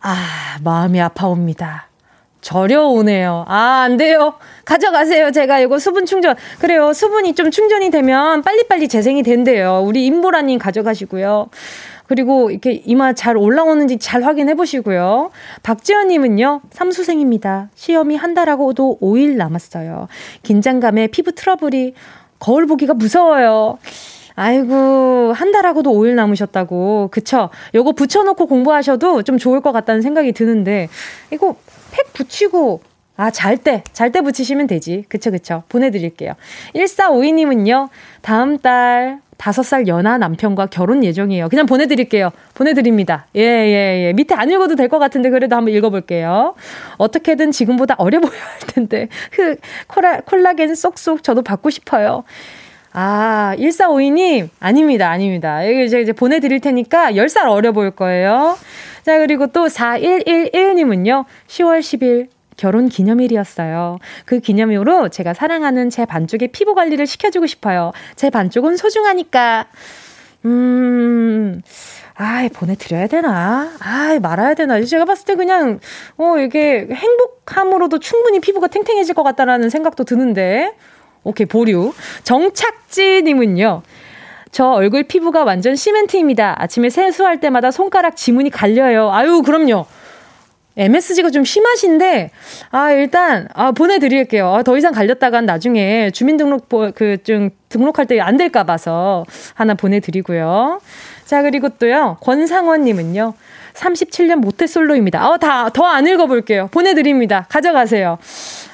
[0.00, 0.16] 아,
[0.64, 1.88] 마음이 아파옵니다.
[2.40, 3.44] 저려오네요.
[3.48, 4.34] 아, 안 돼요.
[4.64, 5.32] 가져가세요.
[5.32, 6.36] 제가 이거 수분 충전.
[6.60, 6.92] 그래요.
[6.92, 9.82] 수분이 좀 충전이 되면 빨리빨리 재생이 된대요.
[9.84, 11.48] 우리 임보라님 가져가시고요.
[12.06, 15.30] 그리고 이렇게 이마 잘 올라오는지 잘 확인해 보시고요.
[15.62, 17.68] 박지연님은요, 삼수생입니다.
[17.74, 20.08] 시험이 한 달하고도 5일 남았어요.
[20.42, 21.92] 긴장감에 피부 트러블이
[22.38, 23.78] 거울 보기가 무서워요.
[24.36, 27.08] 아이고, 한 달하고도 5일 남으셨다고.
[27.10, 27.50] 그쵸?
[27.74, 30.88] 요거 붙여놓고 공부하셔도 좀 좋을 것 같다는 생각이 드는데,
[31.30, 31.56] 이거
[31.92, 32.80] 팩 붙이고,
[33.16, 35.04] 아, 잘 때, 잘 때 붙이시면 되지.
[35.08, 35.64] 그쵸, 그쵸.
[35.68, 36.34] 보내드릴게요.
[36.74, 37.88] 1452님은요,
[38.22, 41.48] 다음 달 다섯 살 연하 남편과 결혼 예정이에요.
[41.48, 42.30] 그냥 보내드릴게요.
[42.54, 43.26] 보내드립니다.
[43.36, 44.12] 예, 예, 예.
[44.12, 46.54] 밑에 안 읽어도 될 것 같은데 그래도 한번 읽어볼게요.
[46.96, 49.08] 어떻게든 지금보다 어려 보여야 할 텐데.
[49.30, 52.24] 그, 콜라, 콜라겐 쏙쏙 저도 받고 싶어요.
[52.92, 55.64] 아, 1452님, 아닙니다, 아닙니다.
[55.68, 58.56] 여기 이제 보내드릴 테니까 10살 어려 보일 거예요.
[59.08, 63.96] 자, 그리고 또 4111님은요, 10월 10일 결혼 기념일이었어요.
[64.26, 67.92] 그 기념으로 제가 사랑하는 제 반쪽의 피부 관리를 시켜주고 싶어요.
[68.16, 69.68] 제 반쪽은 소중하니까.
[70.44, 71.62] 음,
[72.16, 73.72] 아이, 보내드려야 되나?
[73.80, 74.78] 아이, 말아야 되나?
[74.82, 75.80] 제가 봤을 때 그냥,
[76.18, 80.74] 어, 이게 행복함으로도 충분히 피부가 탱탱해질 것 같다라는 생각도 드는데.
[81.24, 81.94] 오케이, 보류.
[82.24, 83.80] 정착지님은요.
[84.50, 86.56] 저 얼굴 피부가 완전 시멘트입니다.
[86.58, 89.10] 아침에 세수할 때마다 손가락 지문이 갈려요.
[89.12, 89.86] 아유, 그럼요.
[90.76, 92.30] MSG가 좀 심하신데,
[92.70, 94.48] 아, 일단, 아, 보내드릴게요.
[94.54, 100.80] 아, 더 이상 갈렸다간 나중에 주민등록, 그, 좀, 등록할 때 안 될까 봐서 하나 보내드리고요.
[101.24, 103.34] 자, 그리고 또요, 권상원님은요,
[103.74, 105.28] 37년 모태솔로입니다.
[105.28, 106.68] 어, 다, 더 안 읽어볼게요.
[106.70, 107.46] 보내드립니다.
[107.48, 108.18] 가져가세요.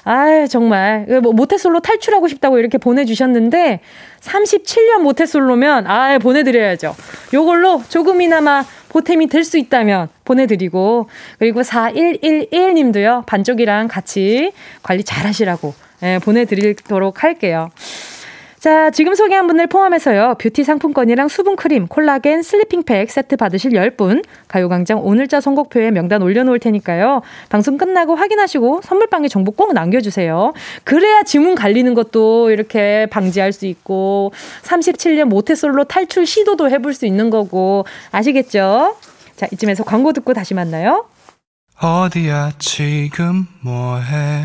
[0.04, 1.06] 아유, 정말.
[1.22, 3.80] 뭐, 모태솔로 탈출하고 싶다고 이렇게 보내주셨는데,
[4.20, 6.94] 37년 모태솔로면, 아 보내드려야죠.
[7.32, 14.52] 요걸로 조금이나마 보탬이 될 수 있다면 보내드리고, 그리고 4111님도요, 반쪽이랑 같이
[14.82, 17.70] 관리 잘 하시라고, 예, 보내드리도록 할게요.
[18.64, 20.36] 자, 지금 소개한 분들 포함해서요.
[20.38, 27.20] 뷰티 상품권이랑 수분크림, 콜라겐, 슬리핑팩 세트 받으실 10분 가요광장 오늘자 선곡표에 명단 올려놓을 테니까요.
[27.50, 30.54] 방송 끝나고 확인하시고 선물방에 정보 꼭 남겨주세요.
[30.82, 37.28] 그래야 지문 갈리는 것도 이렇게 방지할 수 있고 37년 모태솔로 탈출 시도도 해볼 수 있는
[37.28, 38.96] 거고 아시겠죠?
[39.36, 41.04] 자, 이쯤에서 광고 듣고 다시 만나요.
[41.82, 44.44] 어디야 지금 뭐해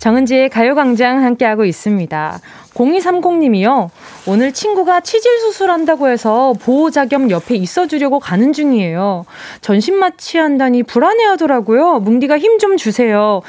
[0.00, 2.40] 정은지의 가요광장 함께하고 있습니다.
[2.74, 3.90] 0230님이요.
[4.26, 9.26] 오늘 친구가 치질 수술한다고 해서 보호자 겸 옆에 있어주려고 가는 중이에요.
[9.60, 12.00] 전신 마취한다니 불안해하더라고요.
[12.00, 13.40] 뭉디가 힘 좀 주세요.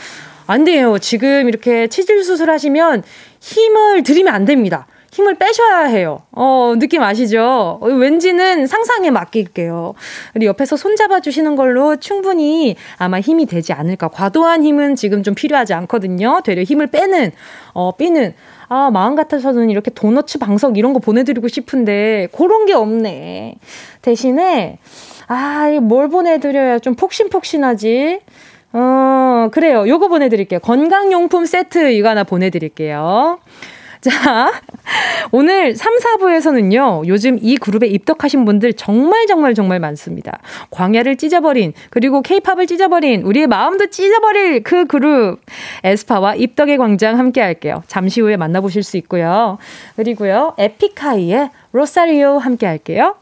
[0.48, 0.98] 안 돼요.
[1.00, 3.04] 지금 이렇게 치질 수술하시면
[3.40, 4.88] 힘을 들이면 안 됩니다.
[5.12, 6.21] 힘을 빼셔야 해요.
[6.32, 7.80] 어, 느낌 아시죠?
[7.82, 9.93] 어, 왠지는 상상에 맡길게요.
[10.36, 14.08] 우리 옆에서 손잡아 주시는 걸로 충분히 아마 힘이 되지 않을까.
[14.08, 16.41] 과도한 힘은 지금 좀 필요하지 않거든요.
[16.45, 17.32] 되려 힘을 빼는,
[17.74, 18.34] 어, 삐는.
[18.69, 23.56] 아, 마음 같아서는 이렇게 도너츠 방석 이런 거 보내드리고 싶은데, 그런 게 없네.
[24.02, 24.78] 대신에,
[25.28, 28.21] 아, 뭘 보내드려야 좀 폭신폭신하지?
[28.71, 29.86] 어, 그래요.
[29.86, 30.62] 요거 보내드릴게요.
[30.62, 33.39] 건강용품 세트 이거 하나 보내드릴게요.
[34.02, 34.52] 자,
[35.32, 40.40] 오늘 3, 4부에서는요, 요즘 이 그룹에 입덕하신 분들 정말 정말 정말 많습니다.
[40.72, 45.40] 광야를 찢어버린, 그리고 케이팝을 찢어버린, 우리의 마음도 찢어버릴 그 그룹,
[45.84, 47.84] 에스파와 입덕의 광장 함께 할게요.
[47.88, 49.60] 잠시 후에 만나보실 수 있고요.
[49.96, 53.16] 그리고요, 에픽하이의 로사리오 함께 할게요.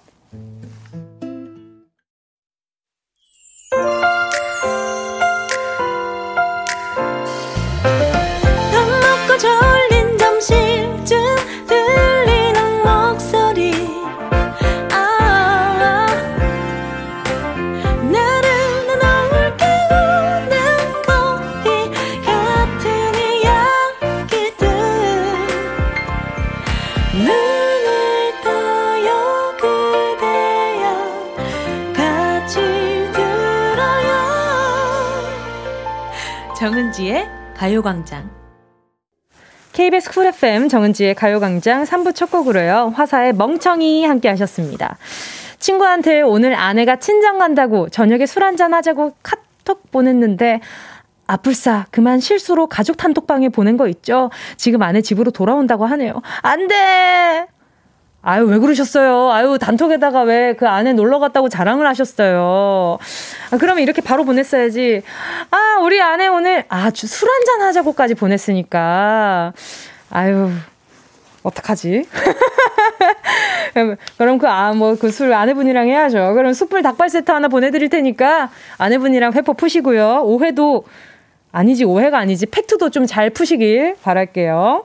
[36.69, 37.27] 정은지의
[37.57, 38.29] 가요광장.
[39.73, 42.93] KBS 쿨 FM 정은지의 가요광장 3부 첫 곡으로요.
[42.95, 44.97] 화사의 멍청이 함께 하셨습니다.
[45.57, 50.59] 친구한테 오늘 아내가 친정 간다고 저녁에 술 한잔 하자고 카톡 보냈는데
[51.25, 54.29] 아뿔싸 그만 실수로 가족 단톡방에 보낸 거 있죠?
[54.55, 56.21] 지금 아내 집으로 돌아온다고 하네요.
[56.43, 57.47] 안 돼!
[58.21, 59.31] 아유, 왜 그러셨어요?
[59.31, 62.97] 아유, 단톡에다가 왜 그 안에 놀러 갔다고 자랑을 하셨어요?
[63.51, 65.03] 아, 그러면 이렇게 바로 보냈어야지.
[65.51, 69.53] 아, 우리 아내 오늘, 아, 술 한잔 하자고까지 보냈으니까.
[70.09, 70.49] 아유,
[71.43, 72.05] 어떡하지?
[74.17, 76.33] 그럼 그, 아, 뭐, 그 술 아내분이랑 해야죠.
[76.33, 80.23] 그럼 숯불 닭발 세트 하나 보내드릴 테니까 아내분이랑 회포 푸시고요.
[80.25, 80.83] 오해도,
[81.53, 82.47] 아니지, 오해가 아니지.
[82.47, 84.83] 팩트도 좀 잘 푸시길 바랄게요.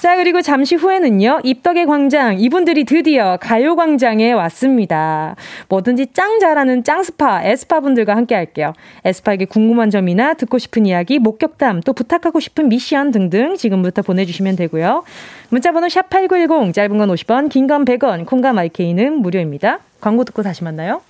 [0.00, 5.34] 자, 그리고 잠시 후에는요, 입덕의 광장, 이분들이 드디어 가요광장에 왔습니다.
[5.68, 8.74] 뭐든지 짱 잘하는 짱스파, 에스파 분들과 함께 할게요.
[9.04, 15.02] 에스파에게 궁금한 점이나 듣고 싶은 이야기, 목격담, 또 부탁하고 싶은 미션 등등 지금부터 보내주시면 되고요.
[15.50, 19.80] 문자번호 샵8910, 짧은 건 50원, 긴 건 100원, 콩과 마이케이는 무료입니다.
[20.00, 21.02] 광고 듣고 다시 만나요.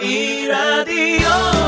[0.00, 1.67] 이 라디오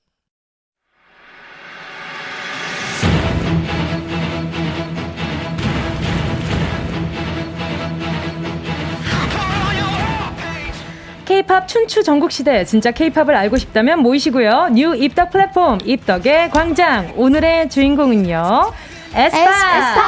[11.31, 14.71] K-팝 춘추 전국 시대 진짜 K-팝을 알고 싶다면 모이시고요.
[14.73, 18.73] new 입덕 플랫폼 입덕의 광장 오늘의 주인공은요.
[19.15, 19.39] 에스파.
[19.39, 20.01] 에스파.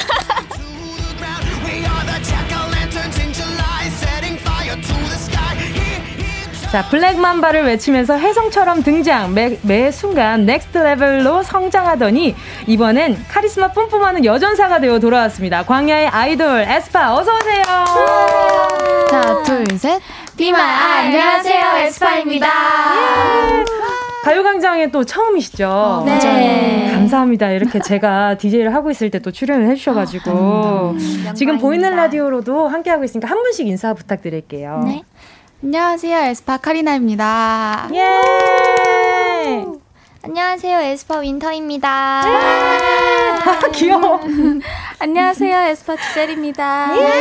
[6.72, 9.34] 자, Black Mamba를 외치면서 혜성처럼 등장.
[9.34, 12.34] 매, 매 순간 next level로 성장하더니
[12.66, 15.64] 이번엔 카리스마 뿜뿜하는 여전사가 되어 돌아왔습니다.
[15.64, 18.59] 광야의 아이돌 에스파 어서 오세요.
[19.10, 20.00] 자, 둘, 셋.
[20.36, 21.76] 비마 안녕하세요.
[21.86, 22.46] 에스파입니다.
[22.46, 23.64] 예.
[24.22, 25.66] 가요광장에 또 처음이시죠?
[25.68, 26.18] 어, 네.
[26.18, 26.90] 네.
[26.92, 27.50] 감사합니다.
[27.50, 30.30] 이렇게 제가 DJ를 하고 있을 때 또 출연을 해주셔가지고.
[30.30, 34.82] 아, 음, 지금 보이는 라디오로도 함께하고 있으니까 한 분씩 인사 부탁드릴게요.
[34.86, 35.02] 네.
[35.62, 36.18] 안녕하세요.
[36.30, 37.88] 에스파 카리나입니다.
[37.92, 39.79] 예!
[40.22, 40.80] 안녕하세요.
[40.80, 42.22] 에스파 윈터입니다.
[42.26, 43.70] 예!
[43.72, 44.20] 귀여워.
[45.00, 45.56] 안녕하세요.
[45.70, 46.94] 에스파 주젤입니다.
[46.98, 47.12] 예!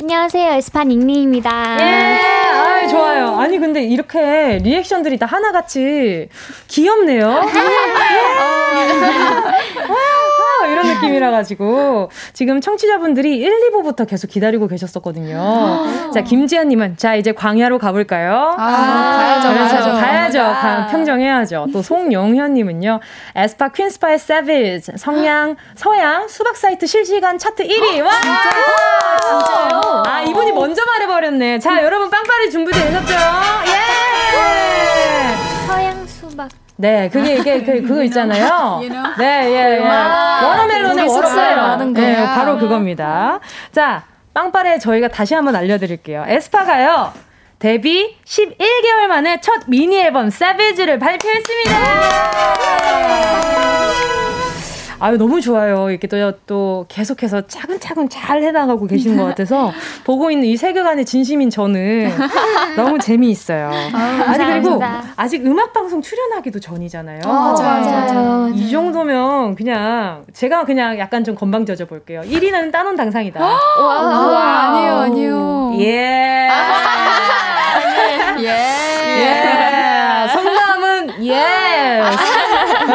[0.00, 0.54] 안녕하세요.
[0.54, 1.76] 에스파 닝닝입니다.
[1.80, 2.18] 예!
[2.50, 3.36] 아, 좋아요.
[3.38, 6.28] 아니 근데 이렇게 리액션들이 다 하나같이
[6.66, 7.42] 귀엽네요.
[10.70, 15.36] 이런 느낌이라 가지고 지금 청취자분들이 1, 2부부터 계속 기다리고 계셨었거든요.
[15.40, 16.10] 아.
[16.12, 18.54] 자, 김지아님은 자 이제 광야로 가 볼까요?
[18.58, 20.38] 아, 가야죠, 가야죠, 가야죠.
[20.38, 21.66] 가, 평정해야죠.
[21.72, 23.00] 또 송영현 님은요,
[23.34, 28.02] 에스파 퀸스파의 Savage 성양 서양 수박 사이트 실시간 차트 1위.
[28.02, 30.02] 와, 진짜요?
[30.06, 31.58] 아 이분이 먼저 말해 버렸네.
[31.58, 33.14] 자, 여러분 빵빠레 준비되셨죠?
[33.66, 35.66] 예.
[35.66, 36.48] 서양 수박.
[36.80, 38.80] 네, 그게 이게 그 그거 있잖아요.
[39.18, 39.78] 네, 예, 예.
[40.46, 41.92] watermelon의 watermelon.
[41.92, 43.40] 네, 바로 그겁니다.
[43.72, 46.24] 자, 빵빠레 저희가 다시 한번 알려드릴게요.
[46.28, 47.12] 에스파가요.
[47.58, 51.78] 데뷔 11개월 만에 첫 미니 앨범 Savage를 발표했습니다.
[55.00, 55.90] 아유, 너무 좋아요.
[55.90, 59.72] 이렇게 또, 또 계속해서 차근차근 잘 해나가고 계시는 것 같아서
[60.04, 62.10] 보고 있는 이 세계관의 진심인 저는
[62.76, 63.70] 너무 재미있어요.
[63.92, 64.82] 아 니, 그리고
[65.16, 67.20] 아직 음악 방송 출연하기도 전이잖아요.
[67.24, 67.84] 어, 맞아요.
[67.84, 68.48] 맞아요.
[68.54, 72.22] 이 정도면 그냥 제가 그냥 약간 좀 건방져져 볼게요.
[72.24, 73.38] 1위는 따놓은 당상이다.
[73.80, 74.77] 와,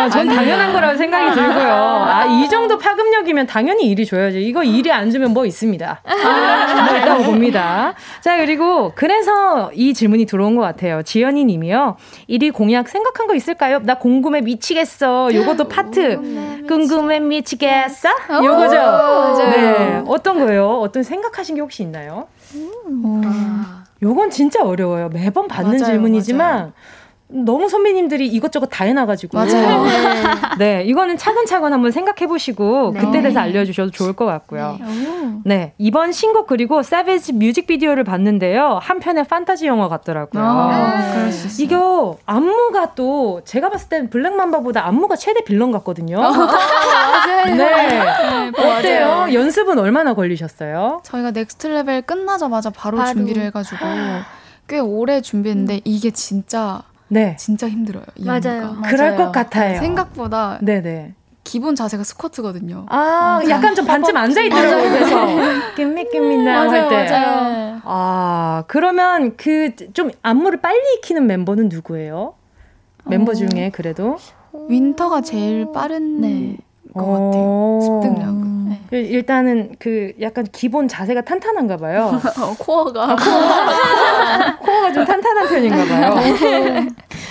[0.03, 1.71] 아, 전 당연한 거라고 생각이 들고요.
[1.71, 4.37] 아, 이 정도 파급력이면 당연히 일이 줘야죠.
[4.37, 6.01] 이거 일이 안 주면 뭐 있습니다.
[6.03, 7.93] 아, 뭐 있다고 봅니다.
[8.21, 11.01] 자, 그리고 그래서 이 질문이 들어온 것 같아요.
[11.03, 11.95] 지연이 님이요.
[12.29, 13.79] 1위 공약 생각한 거 있을까요?
[13.83, 15.33] 나 궁금해 미치겠어.
[15.33, 16.65] 요것도 파트.
[16.67, 18.09] 궁금해 미치겠어?
[18.43, 18.75] 요거죠?
[18.75, 19.37] 맞아요.
[19.51, 20.03] 네.
[20.07, 20.79] 어떤 거예요?
[20.81, 22.27] 어떤 생각하신 게 혹시 있나요?
[22.55, 23.21] 음.
[24.01, 25.09] 요건 진짜 어려워요.
[25.09, 26.71] 매번 받는 맞아요, 질문이지만 맞아요.
[27.33, 29.37] 너무 선배님들이 이것저것 다 해놔가지고.
[29.37, 29.83] 맞아요.
[29.83, 29.93] 네.
[30.59, 30.83] 네.
[30.83, 32.99] 이거는 차근차근 한번 생각해보시고, 네.
[32.99, 34.77] 그때 돼서 알려주셔도 좋을 것 같고요.
[34.79, 35.39] 네.
[35.43, 35.73] 네.
[35.79, 38.79] 이번 신곡 그리고 Savage 뮤직비디오를 봤는데요.
[38.81, 40.43] 한편의 판타지 영화 같더라고요.
[40.43, 41.29] 아.
[41.59, 46.19] 이거 안무가 또, 제가 봤을 땐 Black Mamba보다 안무가 최대 빌런 같거든요.
[46.19, 47.45] 어, 맞아요.
[47.45, 47.55] 네.
[47.55, 49.07] 네 어때요?
[49.07, 49.33] 맞아요.
[49.33, 51.01] 연습은 얼마나 걸리셨어요?
[51.03, 53.13] 저희가 Next Level 끝나자마자 바로, 바로.
[53.13, 53.83] 준비를 해가지고,
[54.67, 55.81] 꽤 오래 준비했는데, 음.
[55.83, 57.35] 이게 진짜 네.
[57.37, 58.03] 진짜 힘들어요.
[58.19, 58.77] 맞아요.
[58.85, 59.17] 그럴 맞아요.
[59.17, 59.79] 것 같아요.
[59.79, 61.13] 생각보다 네네.
[61.43, 62.85] 기본 자세가 스쿼트거든요.
[62.89, 64.89] 아, 아 약간 좀 반쯤 앉아 있더라고요.
[64.91, 67.09] 그래서 김미김미나 할 때.
[67.09, 67.81] 맞아요.
[67.83, 72.35] 아, 그러면 그 좀 안무를 빨리 익히는 멤버는 누구예요?
[73.05, 73.35] 멤버 어...
[73.35, 74.17] 중에 그래도
[74.69, 76.57] 윈터가 제일 빠른 네.
[76.93, 77.79] 것 같아요.
[77.81, 78.33] 습득력.
[78.69, 78.79] 네.
[78.89, 82.19] 그 일단은 그 약간 기본 자세가 탄탄한가 봐요.
[82.39, 83.03] 어, 코어가.
[83.11, 84.57] 아, 코어가.
[84.59, 86.15] 코어가 좀 탄탄한 편인가 봐요.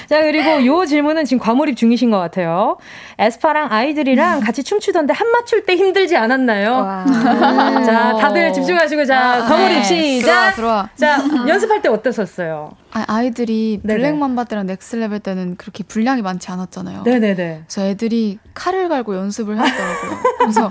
[0.09, 2.77] 자, 그리고 요 질문은 지금 과몰입 중이신 것 같아요.
[3.19, 7.05] 에스파랑 아이들이랑 같이 춤추던데 한 맞출 때 힘들지 않았나요?
[7.07, 7.13] 음.
[7.87, 9.83] 자, 다들 집중하시고 자, 아, 과몰입 네.
[9.83, 10.55] 시작.
[10.55, 11.19] 들어와, 들어와.
[11.23, 12.73] 자, 연습할 때 어땠었어요?
[12.93, 17.03] 아, 아이들이 블랙맘바 때랑 넥슬레벨 때는 그렇게 분량이 많지 않았잖아요.
[17.05, 17.63] 네네네.
[17.67, 20.23] 그래서 애들이 칼을 갈고 연습을 했더라고요.
[20.39, 20.71] 그래서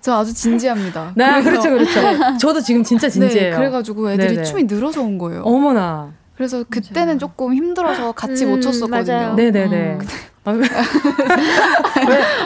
[0.00, 1.12] 저 아주 진지합니다.
[1.16, 2.36] 네, 그렇죠, 그렇죠.
[2.38, 3.50] 저도 지금 진짜 진지해요.
[3.52, 4.42] 네, 그래가지고 애들이 네네.
[4.42, 5.42] 춤이 늘어서 온 거예요.
[5.42, 6.12] 어머나.
[6.36, 7.18] 그래서 그때는 맞아요.
[7.18, 9.34] 조금 힘들어서 같이 음, 못 췄었거든요.
[9.34, 9.98] 네네네.
[10.46, 10.62] 음.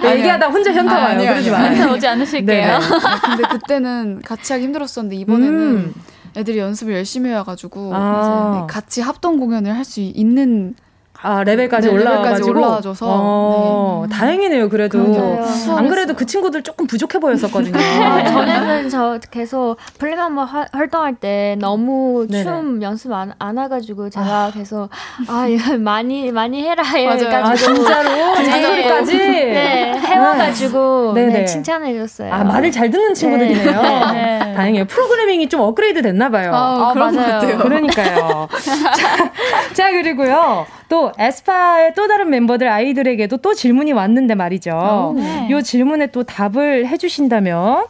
[0.05, 1.19] 왜, 얘기하다 혼자 현타 아, 와요.
[1.19, 1.75] 그러지 마요.
[1.75, 2.73] 현타 오지 않으실게요.
[2.75, 2.81] 아,
[3.25, 5.95] 근데 그때는 같이 하기 힘들었었는데 이번에는 음.
[6.37, 8.67] 애들이 연습을 열심히 해와가지고 아.
[8.69, 10.75] 같이 합동 공연을 할 수 있는
[11.21, 14.15] 아 레벨까지 네, 올라와가지고 올라와줘서 어, 네.
[14.15, 14.69] 다행이네요.
[14.69, 15.45] 그래도 그러게요.
[15.77, 17.75] 안 그래도 그 친구들 조금 부족해 보였었거든요.
[17.77, 22.45] 아, 전에는 저 계속 플리멤버 활동할 때 너무 네네.
[22.45, 24.51] 춤 연습 안, 안 해가지고 제가 아.
[24.53, 24.91] 계속
[25.27, 25.47] 아
[25.79, 32.33] 많이 많이 해라 해가지고 아, 진짜로 잔소리까지 네 해와가지고 네, 네, 칭찬해줬어요.
[32.33, 33.83] 아 말을 잘 듣는 친구들이네요.
[34.13, 34.39] 네.
[34.39, 34.55] 네.
[34.55, 34.85] 다행이에요.
[34.87, 36.53] 프로그래밍이 좀 업그레이드 됐나 봐요.
[36.55, 37.59] 아, 그런 것 같아요.
[37.59, 38.49] 그러니까요.
[38.65, 39.33] 자,
[39.73, 40.67] 자 그리고요.
[40.89, 44.71] 또 에스파의 또 다른 멤버들 아이들에게도 또 질문이 왔는데 말이죠.
[44.71, 45.49] 오, 네.
[45.51, 47.87] 요 질문에 또 답을 해주신다면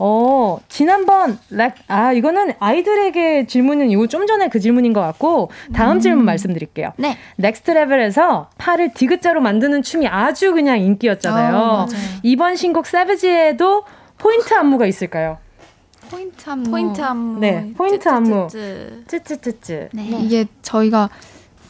[0.00, 5.96] 어, 지난번, 렉, 아, 이거는 아이들에게 질문은 이거 좀 전에 그 질문인 것 같고, 다음
[5.96, 6.00] 음.
[6.00, 6.92] 질문 말씀드릴게요.
[6.98, 7.16] 네.
[7.36, 11.56] Next Level에서 팔을 디귿자로 만드는 춤이 아주 그냥 인기였잖아요.
[11.56, 11.86] 어,
[12.22, 13.82] 이번 신곡 Savage에도
[14.18, 15.38] 포인트 안무가 있을까요?
[16.10, 16.70] 포인트 안무.
[16.70, 17.40] 포인트 안무.
[17.40, 18.48] 네, 포인트 안무.
[19.08, 19.88] 쯔쯔쯔쯔.
[19.92, 20.02] 네.
[20.20, 21.10] 이게 저희가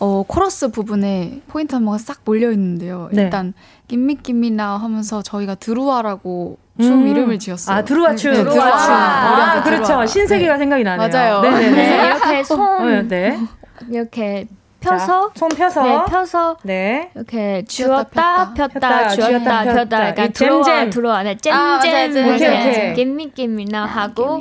[0.01, 3.09] 어, 코러스 부분에 포인트 안무가 싹 몰려 있는데요.
[3.12, 3.22] 네.
[3.22, 3.53] 일단
[3.88, 7.09] 김미김미나 하면서 저희가 드루아라고 춤 음.
[7.09, 7.76] 이름을 지었어요.
[7.76, 8.32] 아 드루아 춤.
[8.32, 8.92] 네, 드루아 춤.
[8.92, 10.07] 아, 그렇죠.
[10.07, 10.59] 신세계가 네.
[10.59, 11.09] 생각이 나네요.
[11.09, 11.40] 맞아요.
[11.40, 11.70] 네네네.
[11.72, 13.38] 네, 이렇게 손 어, 네.
[13.88, 14.46] 이렇게
[14.80, 15.28] 펴서?
[15.28, 15.82] 자, 손 펴서.
[15.82, 16.56] 네, 펴서.
[16.62, 17.10] 네.
[17.14, 20.08] 이렇게 쥐었다 폈다 쥐었다 폈다.
[20.08, 21.22] 약간 들어와 들어와.
[21.24, 24.40] 네 잼잼 아, 오케이 겜미 겜미나 하고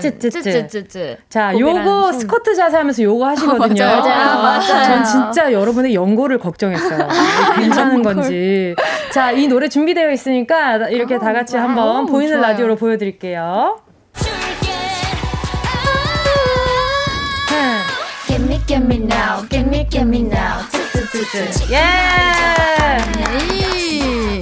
[0.00, 3.84] 찌찌찌찌 자 요거 스쿼트 자세 하면서 요거 하시거든요.
[3.84, 4.02] 맞아요.
[4.02, 4.42] 맞아요.
[4.42, 4.84] 맞아요.
[4.84, 7.08] 전 진짜 여러분의 연고를 걱정했어요.
[7.56, 8.74] 괜찮은 건지.
[9.12, 13.78] 자 이 노래 준비되어 있으니까 이렇게 다 같이 한번 보이는 라디오로 보여드릴게요
[18.86, 20.60] me now, get me, get me now.
[21.70, 21.84] 예.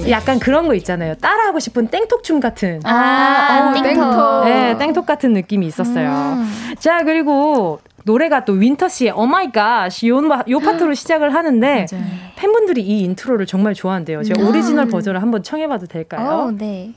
[0.09, 1.15] 약간 그런 거 있잖아요.
[1.15, 2.81] 따라하고 싶은 땡톡춤 같은.
[2.83, 4.45] 아, 아 땡톡.
[4.45, 6.09] 네, 땡톡 같은 느낌이 있었어요.
[6.09, 6.75] 음.
[6.77, 12.05] 자, 그리고 노래가 또 윈터 씨의 oh my god, 요, 요 파트로 시작을 하는데 맞아요.
[12.35, 14.23] 팬분들이 이 intro를 정말 좋아한대요.
[14.23, 14.47] 제가 음.
[14.49, 16.47] 오리지널 버전을 한번 청해봐도 될까요?
[16.47, 16.93] 오, 네.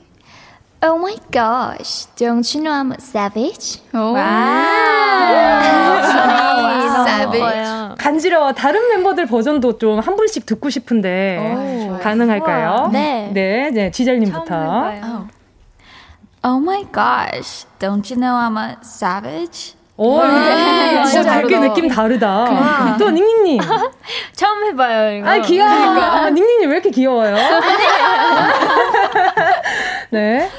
[0.83, 3.81] Oh my gosh, don't you know I'm a savage?
[3.93, 4.13] 오.
[7.05, 7.95] savage.
[7.97, 8.51] 간지러워.
[8.53, 12.89] 다른 멤버들 버전도 좀 한 분씩 듣고 싶은데 오, 가능할까요?
[12.91, 13.29] 네.
[13.33, 14.91] 네, 네, 지젤님부터.
[16.43, 19.73] Oh my gosh, don't you know I'm a savage?
[19.97, 21.03] 오, 네.
[21.05, 22.97] 진짜 되게 느낌 다르다.
[22.99, 23.59] 또 닝닝님.
[24.35, 25.29] 처음 해봐요, 이거.
[25.29, 25.69] 아, 귀여워.
[25.69, 27.35] 아, 닝닝님 왜 이렇게 귀여워요?
[30.11, 30.49] 네.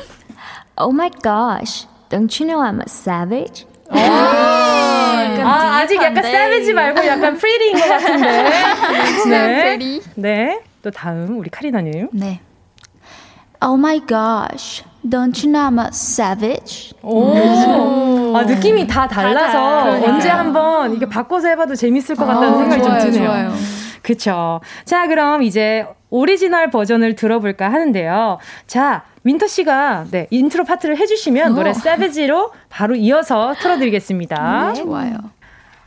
[0.76, 3.66] Oh my gosh, don't you know I'm a savage?
[3.91, 8.51] 아, 아직 약간 savage 말고 약간 pretty인 것 같은데.
[9.28, 10.01] 네.
[10.14, 10.61] 네.
[10.82, 12.09] 또 다음 우리 카리나님.
[12.12, 12.41] 네.
[13.61, 16.95] Oh my gosh, don't you know I'm a savage?
[17.03, 17.34] 오,
[18.37, 22.83] 아, 느낌이 다 달라서 다 언제 한번 이게 바꿔서 해봐도 재밌을 것 같다는 아, 생각이
[22.83, 23.29] 좋아요, 좀 드네요.
[23.29, 23.53] 좋아요.
[24.03, 24.61] 그쵸.
[24.85, 28.39] 자, 그럼 이제 오리지널 버전을 들어볼까 하는데요.
[28.66, 31.55] 자, 윈터 씨가 네, 인트로 파트를 해주시면 오.
[31.55, 34.72] 노래 Savage로 바로 이어서 틀어드리겠습니다.
[34.74, 35.16] 네, 좋아요.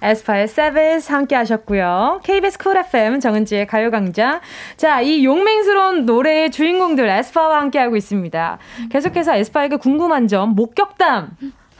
[0.03, 2.21] 에스파의 Savage 함께 하셨고요.
[2.23, 4.39] KBS 쿨 FM 정은지의 가요광장.
[4.75, 8.57] 자, 이 용맹스러운 노래의 주인공들 에스파와 함께 하고 있습니다.
[8.89, 11.29] 계속해서 에스파에게 궁금한 점, 목격담,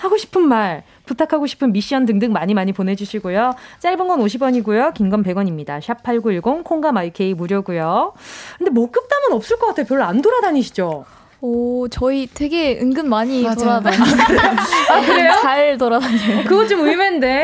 [0.02, 3.54] 하고 싶은 말, 부탁하고 싶은 미션 등등 많이 많이 보내주시고요.
[3.80, 4.94] 짧은 건 50원이고요.
[4.96, 5.80] 긴 건 100원입니다.
[5.82, 8.14] 샵 8910, 콩과 마이케이 무료고요.
[8.58, 9.86] 근데 목격담은 없을 것 같아요.
[9.86, 11.06] 별로 안 돌아다니시죠?
[11.44, 14.02] 오, 저희 되게 은근 많이 돌아다녀요.
[14.92, 15.34] 아, 그래요?
[15.42, 16.44] 잘 돌아다녀요.
[16.48, 17.44] 그거 좀 의외인데.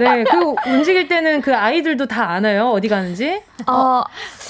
[0.00, 2.68] 네, 그 움직일 때는 그 아이들도 다 아나요?
[2.70, 3.40] 어디 가는지?
[3.66, 4.02] 어,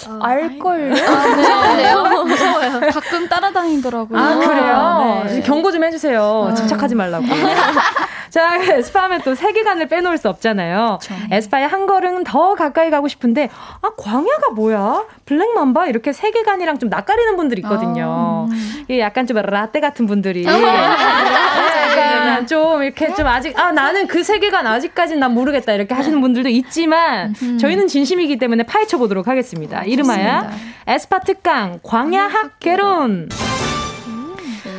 [0.09, 0.94] 어 알걸요?
[0.94, 1.94] 아, 네.
[2.24, 2.80] 무서워요.
[2.90, 4.18] 가끔 따라다니더라고요.
[4.18, 5.22] 아, 그래요?
[5.26, 5.40] 네.
[5.42, 6.48] 경고 좀 해주세요.
[6.50, 6.55] 아.
[6.55, 7.24] 집착하지 말라고.
[8.30, 10.98] 자, 에스파 하면 또 세계관을 빼놓을 수 없잖아요.
[11.00, 11.14] 그쵸.
[11.30, 13.48] 에스파의 한 걸음 더 가까이 가고 싶은데,
[13.80, 15.05] 아, 광야가 뭐야?
[15.26, 15.86] 블랙맘바?
[15.86, 18.48] 이렇게 세계관이랑 좀 낯가리는 분들이 있거든요.
[18.50, 18.98] 아.
[18.98, 20.44] 약간 좀 라떼 같은 분들이.
[20.48, 20.52] 아.
[20.52, 25.72] 네, 약간 좀 이렇게 좀 아직, 아, 나는 그 세계관 아직까진 난 모르겠다.
[25.72, 29.82] 이렇게 하시는 분들도 있지만, 저희는 진심이기 때문에 파헤쳐 보도록 하겠습니다.
[29.84, 30.49] 이름하여
[30.86, 33.28] 에스파 특강 광야학 개론.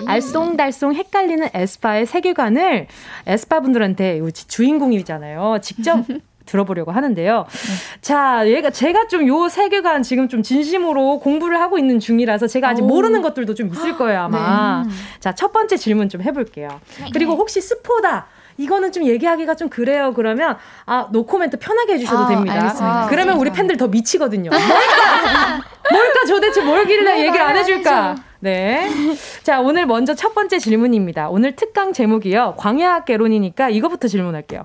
[0.06, 2.88] 알쏭달쏭 헷갈리는 에스파의 세계관을
[3.26, 5.58] 에스파 분들한테 주인공이잖아요.
[5.62, 6.04] 직접
[6.46, 7.46] 들어보려고 하는데요.
[7.50, 8.00] 네.
[8.02, 12.84] 자, 얘가 제가 좀 요 세계관 지금 좀 진심으로 공부를 하고 있는 중이라서 제가 아직
[12.84, 12.88] 오.
[12.88, 14.84] 모르는 것들도 좀 있을 거예요, 아마.
[14.86, 14.92] 네.
[15.20, 16.80] 자, 첫 번째 질문 좀 해볼게요.
[17.00, 17.10] 네.
[17.14, 18.28] 그리고 혹시 스포다.
[18.58, 20.14] 이거는 좀 얘기하기가 좀 그래요.
[20.16, 22.54] 그러면 아 노코멘트 편하게 해주셔도 아, 됩니다.
[22.56, 23.08] 알겠습니다.
[23.10, 24.50] 그러면 우리 팬들 더 미치거든요.
[24.50, 25.62] 뭘까?
[25.92, 28.16] 뭘까 도대체 뭘길래 얘기를 안 해줄까?
[28.40, 28.88] 네.
[29.44, 31.28] 자, 오늘 먼저 첫 번째 질문입니다.
[31.30, 32.56] 오늘 특강 제목이요.
[32.58, 34.64] 광야학 개론이니까 이거부터 질문할게요.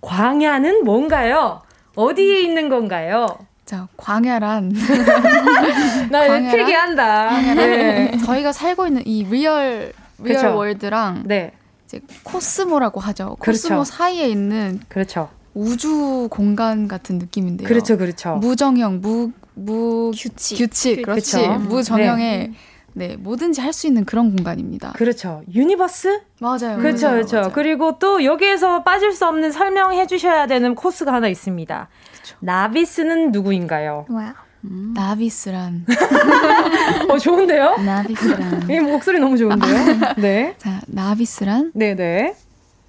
[0.00, 1.62] 광야는 뭔가요?
[1.94, 3.26] 어디에 있는 건가요?
[3.64, 4.72] 자, 광야란.
[6.10, 7.30] 나 필기한다.
[7.54, 8.12] 네.
[8.24, 10.56] 저희가 살고 있는 이 real real 그쵸.
[10.56, 11.52] world랑 네.
[11.84, 13.36] 이제 코스모라고 하죠.
[13.38, 13.84] 코스모 그렇죠.
[13.84, 15.28] 사이에 있는 그렇죠.
[15.54, 17.68] 우주 공간 같은 느낌인데요.
[17.68, 18.36] 그렇죠, 그렇죠.
[18.36, 21.36] 무정형, 무, 무 규칙, 규칙, 그렇지.
[21.36, 21.58] 그렇죠.
[21.60, 22.54] 무정형의 네.
[22.94, 24.92] 네, 뭐든지 할 수 있는 그런 공간입니다.
[24.96, 25.42] 그렇죠.
[25.54, 26.20] universe?
[26.40, 26.76] 맞아요.
[26.78, 27.36] 그렇죠, 맞아요, 그렇죠.
[27.36, 27.52] 맞아요.
[27.54, 31.88] 그리고 또 여기에서 빠질 수 없는 설명해 주셔야 되는 코스가 하나 있습니다.
[32.12, 32.36] 그렇죠.
[32.40, 34.06] 나비스는 누구인가요?
[34.08, 34.32] 와우.
[34.64, 34.92] 음.
[34.94, 35.86] 나비스란.
[37.08, 37.76] 어, 좋은데요?
[37.78, 38.68] 나비스란.
[38.70, 40.14] 이 목소리 너무 좋은데요?
[40.18, 40.54] 네.
[40.58, 41.72] 자, 나비스란.
[41.74, 41.94] 네네.
[41.94, 42.34] 네.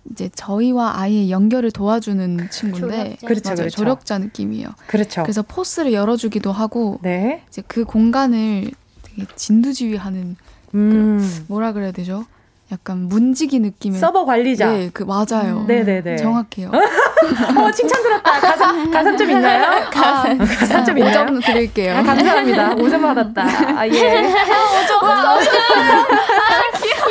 [0.10, 3.28] 이제 저희와 아이의 연결을 도와주는 친구인데 조력자.
[3.28, 3.56] 그렇죠, 맞아요.
[3.58, 3.76] 그렇죠.
[3.78, 4.68] 조력자 느낌이에요.
[4.88, 5.22] 그렇죠.
[5.22, 7.44] 그래서 P.O.S를 열어주기도 하고 네.
[7.48, 8.72] 이제 그 공간을
[9.16, 10.36] 되게 진두지휘하는
[10.76, 11.20] 음.
[11.20, 12.26] 그 뭐라 그래야 되죠?
[12.72, 14.72] 약간 문지기 느낌의 서버 관리자.
[14.72, 15.62] 네, 그 맞아요.
[15.62, 15.68] 음.
[15.68, 16.16] 네네 네.
[16.16, 16.72] 정확해요.
[16.72, 18.40] 어, 칭찬 들었다.
[18.40, 19.90] 가산 가산점 있나요?
[19.92, 21.26] 가산 아, 가산점 있나요?
[21.26, 21.98] 5점 드릴게요.
[21.98, 22.76] 아, 감사합니다.
[22.76, 23.44] 5점 받았다.
[23.78, 24.24] 아, 예.
[24.24, 24.32] 5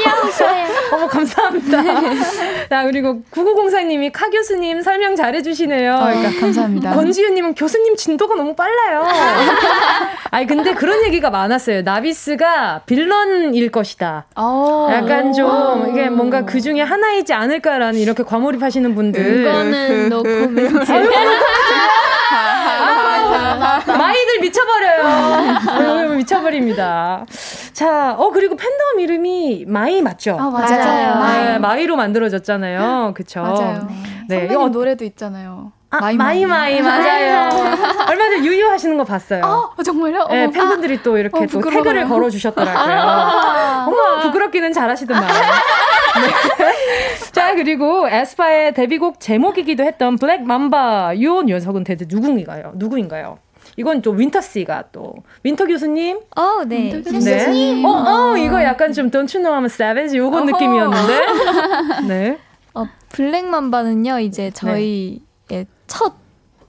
[0.02, 0.66] 귀여우셔요.
[0.92, 1.82] 어머 감사합니다.
[2.68, 5.94] 자 그리고 9904님이 카 교수님 설명 잘해주시네요.
[5.94, 6.94] 어, 그러니까 감사합니다.
[6.94, 9.06] 권지윤님은 교수님 진도가 너무 빨라요.
[10.30, 11.82] 아니 근데 그런 얘기가 많았어요.
[11.82, 14.26] 나비스가 villain일 것이다.
[14.36, 14.88] 어.
[14.92, 19.40] 약간 좀 이게 뭔가 그 중에 하나이지 않을까라는 이렇게 과몰입하시는 분들.
[19.40, 20.92] 이거는 노코멘트.
[22.32, 23.80] 아,
[24.30, 26.14] 마이들 미쳐버려요.
[26.16, 27.24] 미쳐버립니다.
[27.72, 30.36] 자, 어, 그리고 팬덤 이름이 마이 맞죠?
[30.38, 31.14] 아, 맞아요.
[31.18, 31.44] 마이.
[31.44, 33.14] 네, 마이 로 만들어졌잖아요.
[33.14, 33.42] 그쵸?
[33.42, 33.88] 맞아요.
[34.28, 34.46] 네.
[34.46, 34.54] 네.
[34.54, 35.72] 이 노래도 있잖아요.
[35.92, 37.48] 아, 마이 마이, 마이, 맞아요.
[38.08, 39.42] 얼마 전에 유유 하시는 거 봤어요.
[39.44, 40.28] 어, 정말요?
[40.28, 42.94] 네, 어, 팬분들이 아, 또 이렇게 어, 또 태그를 걸어 주셨더라고요.
[42.94, 45.24] 아, 어머, 부끄럽기는 잘하시더만.
[46.58, 46.74] 네.
[47.32, 51.14] 자, 그리고 에스파의 데뷔곡 제목이기도 했던 Black Mamba.
[51.22, 52.72] 요 녀석은 대체 누구인가요?
[52.76, 53.38] 누구인가요?
[53.76, 56.20] 이건 또 윈터 씨가 또 윈터 교수님.
[56.36, 56.92] 어, 네.
[56.94, 57.82] 윈터 교수님.
[57.82, 57.86] 네.
[57.86, 62.06] 어, 어, 이거 약간 좀 Don't You Know I'm Savage 요건 느낌이었는데.
[62.08, 62.38] 네.
[62.74, 65.66] 어, 블랙맘바는요, 이제 저희 네.
[65.86, 66.14] 첫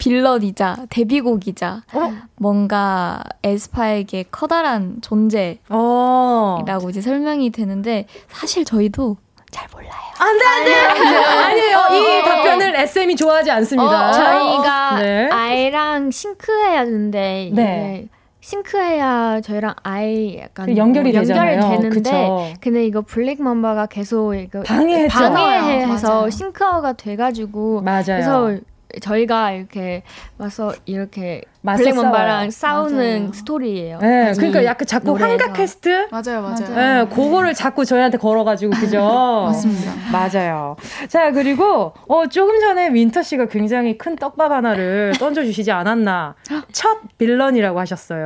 [0.02, 2.14] 빌런이자 데뷔곡이자 어?
[2.38, 6.90] 뭔가 에스파에게 커다란 존재라고 어.
[6.90, 9.18] 이제 설명이 되는데 사실 저희도
[9.52, 9.92] 잘 몰라요.
[10.18, 10.76] 안 돼, 안 돼!
[10.76, 11.78] 아니에요.
[11.92, 14.10] 어, 이 답변을 SM이 좋아하지 않습니다.
[14.10, 15.30] 어, 저희가 네.
[15.30, 18.08] 아이랑 싱크해야 하는데, 네.
[18.40, 21.62] 싱크해야 저희랑 아이 약간 그 연결이 뭐 되잖아요.
[21.62, 22.48] 되는데 그쵸.
[22.60, 24.64] 근데 이거 블랙 맘바가 계속 이거.
[24.64, 28.04] 방해해서 싱크가 돼가지고 맞아요.
[28.06, 28.58] 그래서
[29.00, 30.04] 저희가 이렇게
[30.38, 33.34] 와서 이렇게 Black Mamba랑 싸우는 맞아요.
[33.34, 34.00] 스토리예요.
[34.00, 36.76] 네, 그러니까 약간 자꾸 환각 퀘스트 맞아요, 맞아요.
[36.76, 39.00] 네, 그거를 자꾸 저희한테 걸어가지고 그죠?
[39.48, 39.92] 맞습니다.
[40.12, 40.76] 맞아요.
[41.08, 46.34] 자 그리고 어 조금 전에 윈터 씨가 굉장히 큰 떡밥 하나를 던져주시지 않았나?
[46.72, 48.26] 첫 villain이라고 하셨어요.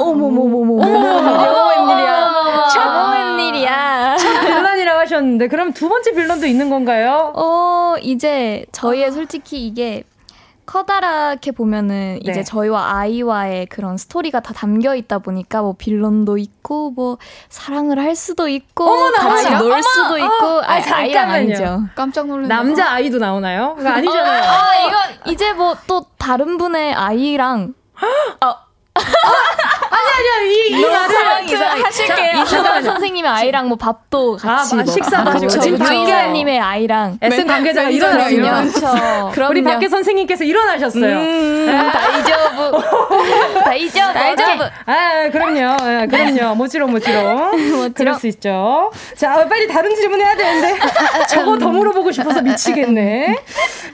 [0.00, 0.84] 어머머머머.
[0.84, 2.30] 어머 웬일이야?
[2.72, 4.16] 첫 웬일이야?
[4.18, 7.32] 첫 villain이라고 하셨는데 그럼 두 번째 villain도 있는 건가요?
[7.36, 10.02] 어 이제 저희의 솔직히 이게
[10.66, 12.30] 커다랗게 보면은 네.
[12.32, 18.16] 이제 저희와 아이와의 그런 스토리가 다 담겨 있다 보니까 뭐 빌런도 있고 뭐 사랑을 할
[18.16, 21.82] 수도 있고 어머나, 같이 어머나, 놀 어머, 수도 어, 있고 아, 아이랑 아니죠.
[21.94, 22.48] 깜짝 놀랐네.
[22.48, 23.74] 남자 아이도 나오나요?
[23.78, 24.42] 그거 아니잖아요.
[24.42, 27.74] 어, 아, 이거 이제 뭐 또 다른 분의 아이랑
[28.44, 28.54] 어,
[28.96, 32.42] 아니 아니야 이, 이 말을 이상 하실게요.
[32.42, 35.60] 이수경 선생님의 아이랑 뭐 밥도 같이 아, 뭐, 식사 그렇죠.
[35.60, 39.30] 지금 유이사님의 아이랑 SM 관계자가 일어났어요.
[39.32, 39.50] 그렇죠.
[39.50, 41.16] 우리 밖에 선생님께서 일어나셨어요.
[41.18, 41.90] 음, 네.
[41.90, 42.82] 大丈夫
[43.64, 44.64] 大丈夫 大丈夫.
[44.86, 46.54] 아 그럼요, 아, 그럼요.
[46.56, 47.92] もちろん もちろん.
[47.94, 48.90] 그럴 수 있죠.
[49.16, 50.78] 자 빨리 다른 질문 해야 되는데
[51.28, 53.36] 저거 더 물어보고 싶어서 미치겠네.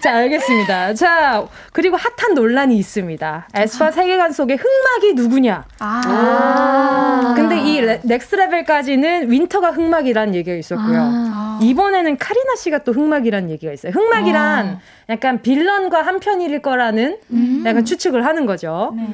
[0.00, 0.94] 자 알겠습니다.
[0.94, 3.48] 자 그리고 핫한 논란이 있습니다.
[3.54, 5.64] 에스파 세계관 속에 흑마 흑막이 누구냐.
[5.78, 7.32] 아.
[7.36, 11.00] 근데 이 레, Next Level까지는 윈터가 흑막이라는 얘기가 있었고요.
[11.00, 11.58] 아.
[11.62, 13.92] 이번에는 카리나 씨가 또 흑막이라는 얘기가 있어요.
[13.92, 14.78] 흑막이란 아.
[15.08, 17.62] 약간 빌런과 한편일 거라는 음.
[17.64, 18.92] 약간 추측을 하는 거죠.
[18.96, 19.08] 네.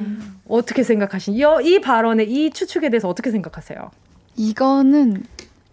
[0.47, 1.61] 어떻게 생각하시나요?
[1.61, 3.91] 이 발언에 이 추측에 대해서 어떻게 생각하세요?
[4.35, 5.23] 이거는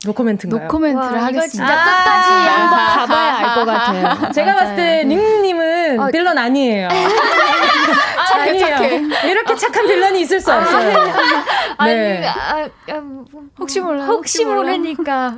[0.04, 0.62] 노코멘트인가요?
[0.62, 1.48] 노코멘트를 와, 하겠습니다.
[1.48, 4.32] 진짜 끝까지 아~ 한번 가봐야 알 것 같아요.
[4.32, 4.60] 제가 맞아요.
[4.60, 6.88] 봤을 때 닝님은 어, 빌런 아니에요.
[6.88, 9.00] 아, 아니에요.
[9.24, 10.90] 이렇게 착한 빌런이 있을 수 없어요.
[10.90, 10.94] 네.
[11.78, 13.24] 아니, 아, 아, 뭐,
[13.58, 14.04] 혹시 몰라.
[14.04, 15.36] 혹시, 혹시 모르니까.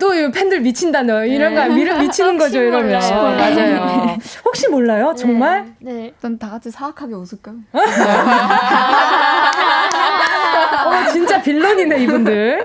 [0.00, 1.98] 또 팬들 미친다 너 이런 거 네.
[2.00, 2.98] 미치는 거죠 이러면
[3.36, 4.16] 맞아요.
[4.44, 5.74] 혹시 몰라요 정말?
[5.80, 6.12] 네.
[6.20, 6.38] 네.
[6.38, 7.52] 다 같이 사악하게 웃을까?
[11.12, 12.64] 어, 진짜 빌런이네, 이분들.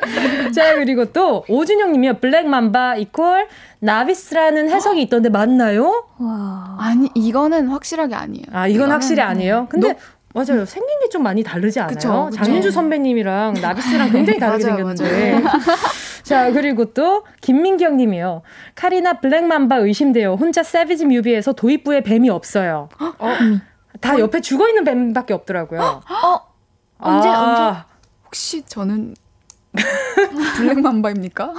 [0.53, 2.13] 자, 그리고 또, 오준영 님이요.
[2.15, 3.45] 블랙맘바 이퀄
[3.79, 6.05] 나비스라는 해석이 있던데 맞나요?
[6.19, 6.77] 와.
[6.79, 8.45] 아니, 이거는 확실하게 아니에요.
[8.51, 9.67] 아, 이건 확실히 아니에요?
[9.69, 9.95] 근데, 너,
[10.33, 10.65] 맞아요.
[10.65, 11.95] 생긴 게 좀 많이 다르지 않아요?
[11.95, 12.43] 그쵸, 그쵸.
[12.43, 15.39] 장윤주 선배님이랑 나비스랑 굉장히 다르게 맞아요, 생겼는데.
[15.39, 15.57] 맞아요.
[16.23, 18.41] 자, 그리고 또 김민경 님이요.
[18.75, 20.33] 카리나 블랙맘바 의심돼요.
[20.33, 22.89] 혼자 세비지 뮤비에서 도입부에 뱀이 없어요.
[22.99, 23.33] 어?
[24.01, 25.79] 다 옆에 죽어 있는 뱀밖에 없더라고요.
[25.79, 26.39] 어?
[26.99, 27.41] 언제 아.
[27.41, 27.79] 언제?
[28.27, 29.15] 혹시 저는
[30.57, 31.53] 블랙맘바입니까?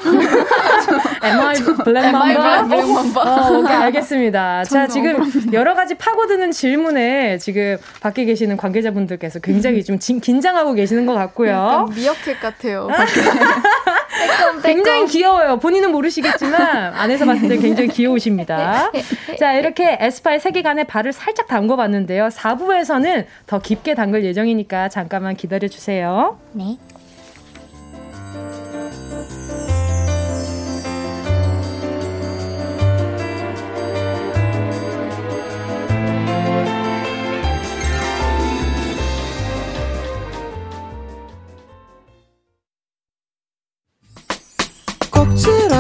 [1.23, 1.55] MI
[1.85, 2.65] 블랙맘바?
[2.65, 3.21] 블랙맘바.
[3.23, 4.65] 어, 오케이, 알겠습니다.
[4.65, 11.07] 자, 지금 여러 가지 파고드는 질문에 지금 밖에 계시는 관계자분들께서 굉장히 좀 진, 긴장하고 계시는
[11.07, 11.89] 것 같고요.
[11.95, 12.89] 미어캣 같아요.
[14.63, 15.59] 굉장히 귀여워요.
[15.59, 18.91] 본인은 모르시겠지만 안에서 봤을 때 굉장히 귀여우십니다.
[19.39, 22.29] 자, 이렇게 에스파의 세계관에 발을 살짝 담궈 봤는데요.
[22.29, 26.39] 4부에서는 더 깊게 담글 예정이니까 잠깐만 기다려 주세요.
[26.53, 26.77] 네.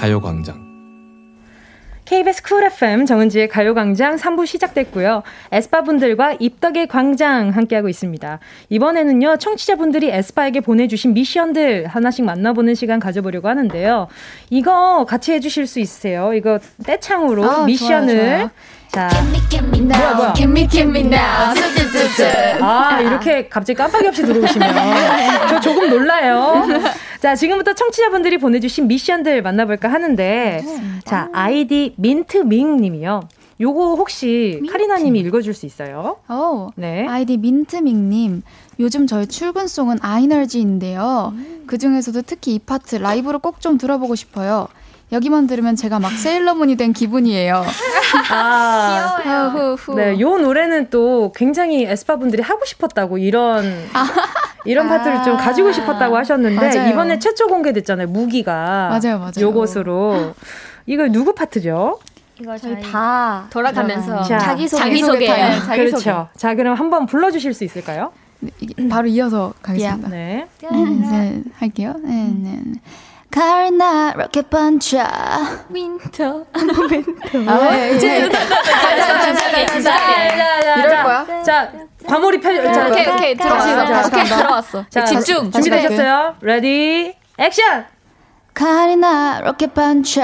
[0.00, 0.70] 가요광장.
[2.06, 5.22] KBS 쿨 FM 정은지의 가요광장 3부 시작됐고요.
[5.52, 8.38] 에스파분들과 입덕의 광장 함께하고 있습니다.
[8.70, 14.08] 이번에는요, 청취자분들이 에스파에게 보내주신 미션들 하나씩 만나보는 시간 가져보려고 하는데요.
[14.48, 16.32] 이거 같이 해주실 수 있으세요?
[16.32, 18.16] 이거 떼창으로 아, 미션을.
[18.16, 18.50] 좋아요, 좋아요.
[18.92, 19.08] 자,
[19.98, 20.32] 뭐야 뭐야.
[20.34, 21.02] Give me,
[22.60, 24.68] 아 이렇게 갑자기 깜빡이 없이 들어오시면
[25.48, 26.64] 저 조금 놀라요.
[27.20, 30.64] 자 지금부터 청취자분들이 보내주신 미션들 만나볼까 하는데
[31.04, 33.20] 자 아이디 민트밍 님이요.
[33.60, 34.72] 요거 혹시 민트.
[34.72, 36.16] 카리나님이 읽어줄 수 있어요?
[36.28, 37.06] 어, 네.
[37.08, 38.42] 아이디 민트밍님.
[38.80, 41.32] 요즘 저의 출근송은 aenergy인데요.
[41.34, 41.64] 음.
[41.66, 44.68] 그 중에서도 특히 이 파트 라이브로 꼭 좀 들어보고 싶어요.
[45.12, 47.64] 여기만 들으면 제가 막 세일러문이 된 기분이에요.
[48.30, 49.76] 아, 귀여워요.
[49.96, 54.06] 네, 요 노래는 또 굉장히 에스파 분들이 하고 싶었다고 이런 아.
[54.64, 54.98] 이런 아.
[54.98, 56.90] 파트를 좀 가지고 싶었다고 하셨는데 맞아요.
[56.90, 58.06] 이번에 최초 공개됐잖아요.
[58.08, 59.32] 무기가 맞아요, 맞아요.
[59.40, 60.34] 요것으로
[60.86, 61.98] 이거 누구 파트죠?
[62.40, 64.82] 이거 저희 다 돌아가면서 자, 자기소개.
[64.82, 65.60] 자기소개예요.
[65.60, 65.76] 자기소개.
[65.76, 66.28] 그렇죠.
[66.36, 68.12] 자, 그럼 한번 불러주실 수 있을까요?
[68.40, 68.50] 네,
[68.88, 70.08] 바로 이어서 가겠습니다.
[70.08, 70.46] 네.
[70.62, 71.42] 네.
[71.56, 71.94] 할게요.
[72.02, 72.60] 네, 네.
[72.64, 72.80] 네.
[73.30, 75.04] 카리나 rocket puncher
[75.68, 78.30] 윈터 armamenter 아, 이제 이럴
[81.02, 81.42] 거야?
[81.44, 81.70] 자
[82.06, 86.36] 과몰입 펼 자, 오케이 오케이 들어왔어 오케이 들어왔어 자 집중 준비되셨어요?
[86.40, 87.86] ready action
[88.52, 90.22] 카리나 rocket puncher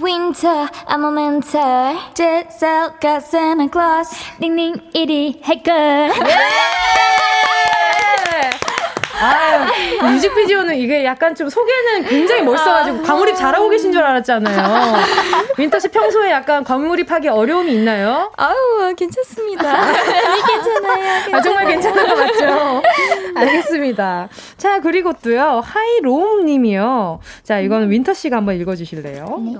[0.00, 6.12] 윈터 아 armamenter 지젤 got xenoglossy 닝닝 E.d hacker
[9.20, 9.66] 아,
[10.10, 14.94] 뮤직비디오는 이게 약간 좀 소개는 굉장히 멋있어가지고 과몰입 잘하고 계신 줄 알았잖아요.
[15.58, 18.30] 윈터 씨 평소에 약간 과몰입하기 어려움이 있나요?
[18.36, 19.62] 아우 괜찮습니다.
[19.62, 20.44] 괜찮아요.
[20.46, 21.34] 괜찮아요.
[21.36, 22.82] 아, 정말 괜찮은 거 맞죠?
[23.36, 24.28] 알겠습니다.
[24.56, 27.20] 자 그리고 또요 하이로움님이요.
[27.42, 29.24] 자 이거는 윈터 씨가 한번 읽어주실래요?
[29.44, 29.58] 네.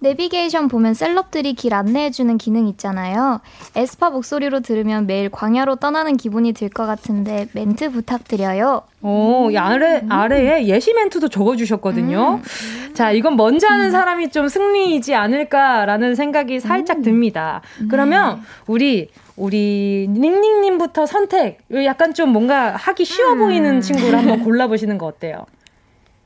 [0.00, 3.40] 내비게이션 보면 celeb들이 길 안내해주는 기능 있잖아요.
[3.74, 8.82] 에스파 목소리로 들으면 매일 광야로 떠나는 기분이 들 것 같은데 멘트 부탁드려요.
[9.02, 12.40] 오, 이 아래, 아래에 예시 멘트도 적어주셨거든요.
[12.42, 12.94] 음.
[12.94, 13.90] 자, 이건 먼저 하는 음.
[13.90, 17.02] 사람이 좀 승리이지 않을까라는 생각이 살짝 음.
[17.02, 17.62] 듭니다.
[17.90, 21.58] 그러면 우리 우리 닝닝님부터 선택.
[21.84, 23.38] 약간 좀 뭔가 하기 쉬워 음.
[23.38, 25.46] 보이는 친구를 한번 골라보시는 거 어때요?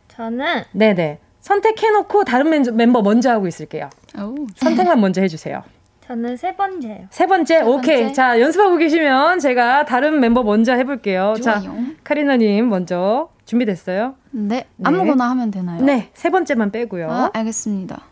[0.09, 1.19] 저는 네네.
[1.43, 3.91] 선택해놓고 다른 멤버 먼저 하고 있을게요.
[4.19, 4.47] 오.
[4.57, 5.63] 선택만 먼저 해주세요.
[6.07, 7.07] 저는 세 번째요.
[7.11, 7.59] 세 번째?
[7.59, 8.01] 세 오케이.
[8.03, 8.13] 번째.
[8.15, 11.35] 자, 연습하고 계시면 제가 다른 멤버 먼저 해볼게요.
[11.43, 11.61] 좋아요.
[11.63, 11.63] 자,
[12.05, 14.15] 카리나님 먼저 준비됐어요?
[14.31, 14.57] 네.
[14.57, 14.65] 네.
[14.85, 15.83] 아무거나 하면 되나요?
[15.83, 16.11] 네.
[16.15, 17.11] 세 번째만 빼고요.
[17.11, 18.03] 아, 알겠습니다.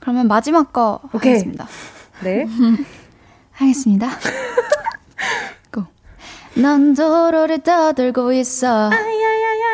[0.00, 1.32] 그러면 마지막 거 오케이.
[1.32, 1.66] 하겠습니다.
[2.22, 2.46] 네.
[3.52, 4.08] 하겠습니다.
[5.72, 5.84] 고.
[6.60, 8.90] 넌 도로를 떠들고 있어.
[8.90, 9.73] 아야야야야야야.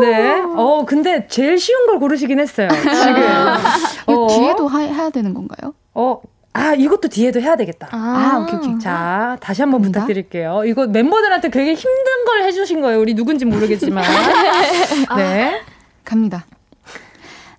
[0.00, 0.40] 네.
[0.40, 2.68] 어, 근데 제일 쉬운 걸 고르시긴 했어요.
[2.70, 3.22] 지금.
[4.06, 4.26] 어.
[4.28, 5.74] 뒤에도 하, 해야 되는 건가요?
[5.94, 6.20] 어,
[6.52, 7.88] 아, 이것도 뒤에도 해야 되겠다.
[7.90, 8.78] 아, 아 오케이, 오케이.
[8.78, 9.82] 자, 다시 한번.
[9.82, 10.62] 부탁드릴게요.
[10.66, 13.00] 이거 멤버들한테 되게 힘든 걸 해주신 거예요.
[13.00, 14.04] 우리 누군지 모르겠지만.
[15.16, 15.60] 네.
[16.04, 16.46] 갑니다.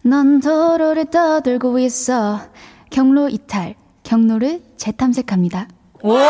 [0.01, 2.39] 넌 도로를 떠돌고 있어.
[2.89, 3.75] 경로 이탈.
[4.03, 5.67] 경로를 재탐색합니다.
[6.03, 6.21] 우와.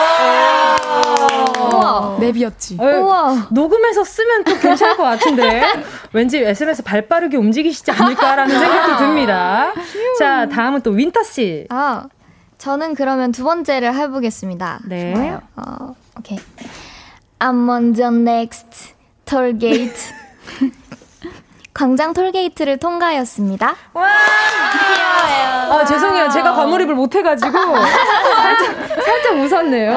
[1.69, 2.17] 우와.
[2.19, 2.79] 랩이었지.
[2.79, 3.47] 어, 우와.
[3.51, 5.63] 녹음해서 쓰면 또 괜찮을 것 같은데.
[6.13, 9.73] 왠지 SM에서 발 빠르게 움직이시지 않을까라는 생각도 듭니다.
[10.19, 11.65] 자, 다음은 또 윈터 씨.
[11.69, 12.05] 아,
[12.57, 14.79] 저는 그러면 두 번째를 해보겠습니다.
[14.87, 15.13] 네.
[15.13, 15.41] 좋아요.
[15.55, 16.39] 어, 오케이.
[17.39, 18.93] I'm on the next
[19.25, 19.93] toll gate.
[21.75, 23.75] 광장 톨게이트를 통과하였습니다.
[23.93, 24.07] 와!
[24.71, 25.73] 귀여워요.
[25.73, 26.29] 아, 죄송해요.
[26.29, 27.51] 제가 과몰입을 못해가지고.
[27.51, 29.91] 살짝, 살짝 웃었네요.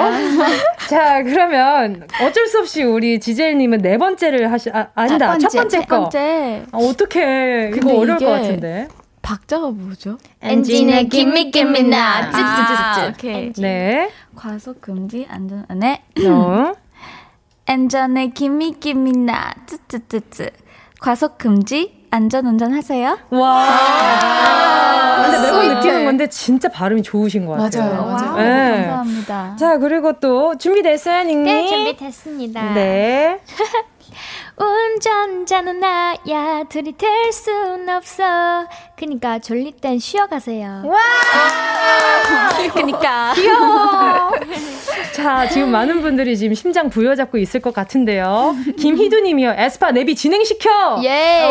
[0.88, 5.38] 자, 그러면 어쩔 수 없이 우리 지젤님은 네 번째를 하시, 아, 아니다.
[5.38, 6.00] 첫 번째, 첫 번째 거.
[6.00, 6.62] 번째.
[6.72, 7.70] 아, 어떡해.
[7.76, 8.88] 이거 어려울 것 같은데.
[9.22, 10.18] 박자가 뭐죠?
[10.42, 13.28] 엔진의 김미 김미나 찌찌찌찌.
[13.30, 13.52] 오케이.
[13.52, 14.10] 네.
[14.34, 16.02] 과속 금지 안전 네.
[16.26, 16.72] 어.
[17.68, 20.50] 엔진의 김미 김미나 찌찌찌찌.
[21.00, 23.18] 과속 금지, 안전 운전하세요.
[23.30, 23.66] 와.
[25.24, 27.90] 근데 매번 느끼는 건데 진짜 발음이 좋으신 것 같아요.
[27.92, 28.36] 맞아요, 맞아요.
[28.36, 28.76] 네.
[28.86, 29.56] 감사합니다.
[29.56, 31.44] 자 그리고 또 준비됐어요, 닝님?
[31.44, 32.74] 네, 준비됐습니다.
[32.74, 33.40] 네.
[34.58, 38.66] 운전자는 나야 들이댈 순 없어.
[38.96, 40.82] 그니까 졸릴 땐 쉬어가세요.
[40.84, 40.98] 와!
[42.74, 43.32] 그니까.
[43.38, 44.32] 귀여워.
[45.14, 48.56] 자, 지금 많은 분들이 지금 심장 부여잡고 있을 것 같은데요.
[48.78, 49.54] 김희두 님이요.
[49.56, 51.00] 에스파 내비 진행시켜!
[51.04, 51.42] 예!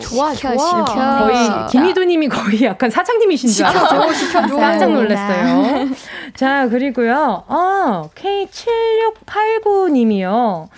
[0.00, 0.86] 좋아, 시켜, 좋아.
[0.86, 1.18] 시켜.
[1.18, 4.00] 거의, 김희두 님이 거의 약간 사장님이신 줄 알았어요.
[4.56, 5.88] 깜짝 놀랐어요.
[6.36, 7.44] 자, 그리고요.
[7.48, 10.68] 어, K7689 님이요.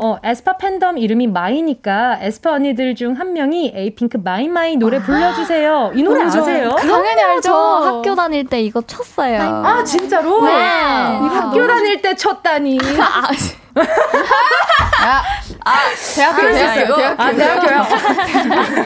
[0.00, 5.92] 어, 에스파 팬덤 이름이 마이니까 에스파 언니들 중 한 명이 에이핑크 마이마이 노래 불러주세요.
[5.94, 6.70] 이 노래 아세요?
[6.76, 7.40] 당연히 알죠.
[7.42, 9.40] 저 학교 다닐 때 이거 췄어요.
[9.40, 10.42] 아 진짜로?
[10.44, 10.52] 네.
[10.52, 12.78] 학교 다닐 때 췄다니.
[13.76, 15.22] 아,
[15.64, 15.74] 아,
[16.14, 17.22] 대학교, 대학교, 대학교.
[17.22, 17.82] 아, 대학교요?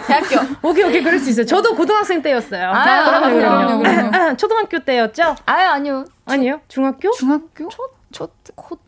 [0.07, 0.68] 대학교.
[0.68, 1.47] 오케이, 오케이, 그럴 수 있어요.
[1.47, 2.70] 저도 고등학생 때였어요.
[2.70, 4.36] 아, 그럼요, 그럼요, 그럼요.
[4.36, 5.36] 초등학교 때였죠?
[5.47, 6.05] 아유, 아니요.
[6.26, 6.61] 아니요?
[6.68, 7.11] 중학교?
[7.12, 7.68] 중학교?
[7.68, 8.28] 초, 초,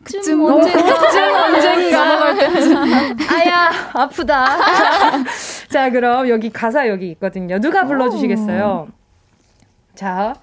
[0.03, 2.33] 그쯤 언제, 그쯤 언젠가.
[3.33, 4.57] 아야, 아프다.
[5.71, 7.59] 자, 그럼 여기 가사 여기 있거든요.
[7.59, 8.89] 누가 불러주시겠어요?
[9.95, 10.33] 자,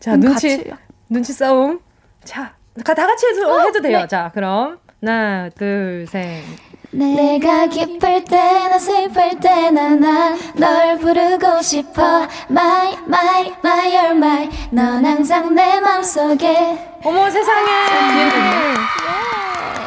[0.00, 0.72] 자, 눈치, 같이.
[1.08, 1.80] 눈치 싸움.
[2.24, 2.52] 자,
[2.84, 4.00] 다 같이 해도, 어, 해도 돼요.
[4.00, 4.06] 네.
[4.06, 4.78] 자, 그럼.
[5.00, 6.42] 하나, 둘, 셋.
[6.90, 15.54] 내가 기쁠 때나 슬플 때나 난널 부르고 싶어 My, my, my, you're my 넌 항상
[15.54, 17.66] 내 맘속에 어머 세상에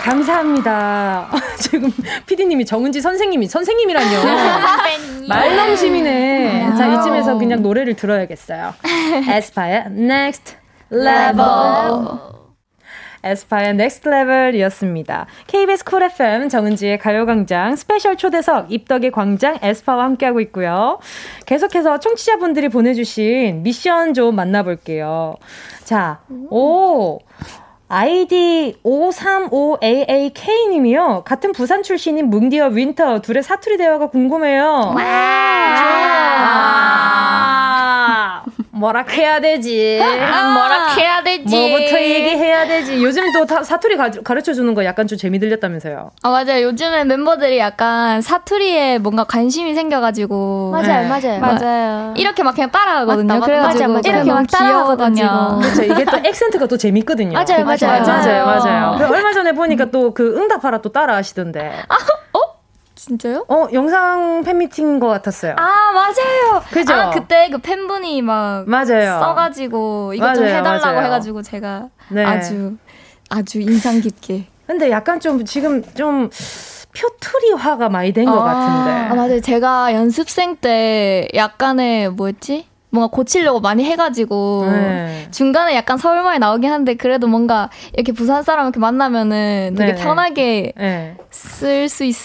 [0.03, 1.29] 감사합니다.
[1.59, 1.91] 지금
[2.27, 4.19] 피디님이 정은지 선생님이 선생님이란요.
[5.27, 6.75] 말넘심이네.
[6.77, 8.73] 자 이쯤에서 그냥 노래를 들어야겠어요.
[9.27, 10.55] 에스파의 Next
[10.91, 12.48] Level.
[13.23, 15.25] 에스파의 Next Level이었습니다.
[15.47, 20.99] KBS 쿨 FM 정은지의 가요광장 스페셜 초대석 입덕의 광장 에스파와 함께하고 있고요.
[21.45, 25.35] 계속해서 청취자분들이 보내주신 미션 좀 만나볼게요.
[25.83, 27.19] 자, 오.
[27.91, 31.23] 아이디 535AAK님이요.
[31.23, 34.93] 같은 부산 출신인 뭉디와 윈터 둘의 사투리 대화가 궁금해요.
[34.95, 35.03] 와,
[36.45, 36.79] 아~
[38.79, 39.99] 뭐라 해야 되지?
[40.01, 41.43] 아, 뭐라 해야 되지?
[41.43, 43.03] 뭐부터 얘기해야 되지?
[43.03, 46.11] 요즘 또 사투리 가, 가르쳐 주는 거 약간 좀 재미 들렸다면서요?
[46.23, 46.63] 아 맞아요.
[46.63, 51.07] 요즘에 멤버들이 약간 사투리에 뭔가 관심이 생겨가지고 맞아요, 네.
[51.07, 52.13] 맞아요, 맞아요.
[52.15, 53.27] 이렇게 막 그냥 따라하거든요.
[53.27, 54.09] 맞다, 그래가지고 맞아, 맞아.
[54.09, 55.59] 이렇게 막 따라하거든요.
[55.61, 55.83] 그렇죠.
[55.83, 57.33] 이게 또 액센트가 또 재밌거든요.
[57.33, 58.91] 맞아요, 맞아요, 맞아요, 맞아요.
[58.97, 59.11] 맞아요.
[59.11, 61.83] 얼마 전에 보니까 또 그 응답하라 또 따라 하시던데.
[61.87, 61.95] 아,
[62.37, 62.59] 어?
[62.95, 63.45] 진짜요?
[63.47, 65.55] 어, 영상 팬미팅인 것 같았어요.
[65.57, 66.61] 아, 맞아요.
[66.71, 66.93] 그죠?
[66.93, 68.65] 아, 그때 그 팬분이 막.
[68.67, 69.19] 맞아요.
[69.19, 71.01] 써가지고, 이것 좀 해달라고 맞아요.
[71.05, 72.25] 해가지고 제가 네.
[72.25, 72.75] 아주,
[73.29, 74.47] 아주 인상 깊게.
[74.67, 76.29] 근데 약간 좀 지금 좀.
[76.91, 78.91] 표투리화가 많이 된것 아, 같은데.
[79.11, 79.41] 아, 맞아요.
[79.41, 82.65] 제가 연습생 때 약간의, 뭐였지?
[82.91, 85.27] 뭔가 고치려고 많이 해가지고 네.
[85.31, 90.01] 중간에 약간 서울말이 나오긴 한데 그래도 뭔가 이렇게 부산 사람 이렇게 만나면은 되게 네.
[90.01, 91.17] 편하게 네.
[91.29, 92.15] 쓸수 있.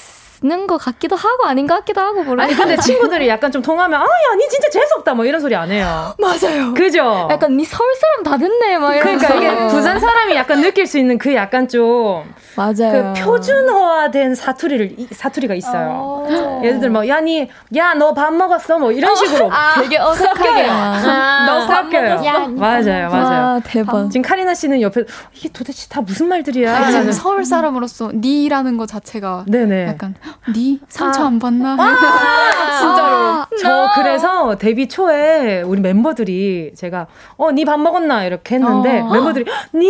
[0.43, 2.43] 있는 것 같기도 하고 아닌 것 같기도 하고 모르겠어요.
[2.43, 5.71] 아니 근데 친구들이 약간 좀 통하면 아야 니 진짜 재수 없다 뭐 이런 소리 안
[5.71, 6.15] 해요.
[6.21, 6.75] 맞아요.
[6.75, 7.29] 그죠?
[7.31, 9.27] 약간 니 서울 사람 다 됐네 막 이러면서.
[9.27, 13.13] 그러니까 이게 부산 사람이 약간 느낄 수 있는 그 약간 좀 맞아요.
[13.15, 15.89] 그 표준화된 사투리를 사투리가 있어요.
[15.93, 16.61] 어.
[16.63, 19.15] 예를 들면 뭐, 야니 야 너 밥 먹었어 뭐 이런 어.
[19.15, 22.49] 식으로 아, 되게 어색하게 아, 너 섞여요.
[22.51, 23.57] 맞아요, 맞아요.
[23.57, 24.09] 아, 대박.
[24.11, 26.77] 지금 카리나 씨는 옆에 이게 도대체 다 무슨 말들이야?
[26.77, 29.89] 아, 지금 서울 사람으로서 니라는 것 자체가 네네.
[29.89, 30.15] 약간
[30.55, 31.27] 니 상처 아.
[31.27, 31.77] 안 받나?
[31.79, 31.87] 아,
[32.81, 33.07] 진짜로.
[33.15, 38.25] 아, 저 그래서 데뷔 초에 우리 멤버들이 제가 어, 니 밥 먹었나?
[38.25, 39.11] 이렇게 했는데 어.
[39.11, 39.45] 멤버들이
[39.75, 39.89] 니?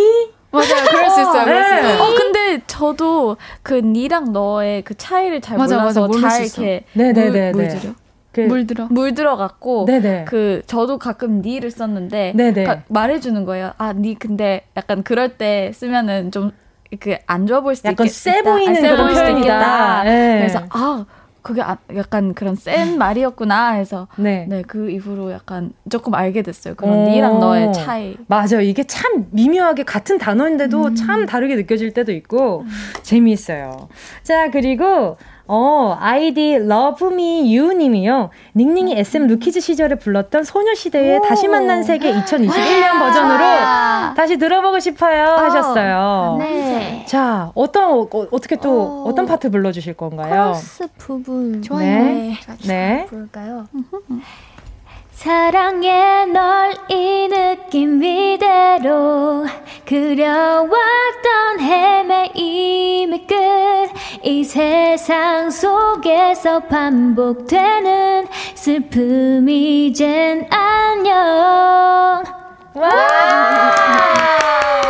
[0.53, 0.69] 맞아요.
[0.89, 1.45] 그럴 수 있어요.
[1.47, 1.99] 네.
[1.99, 7.53] 어, 근데 저도 그 니랑 너의 그 차이를 잘 맞아, 몰라서 맞아, 잘 이렇게 네네네
[7.53, 7.93] 물, 물 들여.
[8.33, 9.87] 그 물들어 물들어 갖고
[10.27, 13.73] 그 저도 가끔 니를 썼는데 가, 말해주는 거예요.
[13.79, 16.51] 아 니 근데 약간 그럴 때 쓰면은 좀
[17.01, 18.19] 그 안 좋아 보일 수도 약간 있겠다.
[18.33, 20.05] 세 보이는 아, 그런 표현이다.
[20.05, 20.39] 네.
[20.39, 21.05] 그래서 아
[21.45, 24.47] 그게 아, 약간 그런 센 말이었구나 해서 네.
[24.49, 26.75] 네, 그 이후로 약간 조금 알게 됐어요.
[26.75, 28.17] 그런 니랑 너의 차이.
[28.27, 28.63] 맞아요.
[28.63, 30.95] 이게 참 미묘하게 같은 단어인데도 음.
[30.95, 32.69] 참 다르게 느껴질 때도 있고 음.
[33.03, 33.89] 재미있어요.
[34.23, 38.31] 자, 그리고 어, 아이디 러브미유 님이요.
[38.55, 45.37] 닝닝이 SM 루키즈 시절에 불렀던 소녀시대의 다시 만난 세계 2021년 버전으로 다시 들어보고 싶어요 어,
[45.43, 46.37] 하셨어요.
[46.39, 47.05] 네.
[47.07, 48.09] 자, 어떤 어,
[48.41, 50.45] 떻게 또 어, 떤 파트 불러 주실 건가요?
[50.53, 51.85] 코러스 부분 좋아요.
[51.87, 52.37] 네.
[52.67, 53.07] 네.
[53.11, 53.67] 부를까요?
[55.25, 59.47] 사랑해 널 이 느낌 이대로
[59.87, 72.23] 그려왔던 헤매임의 끝이 세상 속에서 반복되는 슬픔 이젠 안녕
[72.75, 72.89] 와!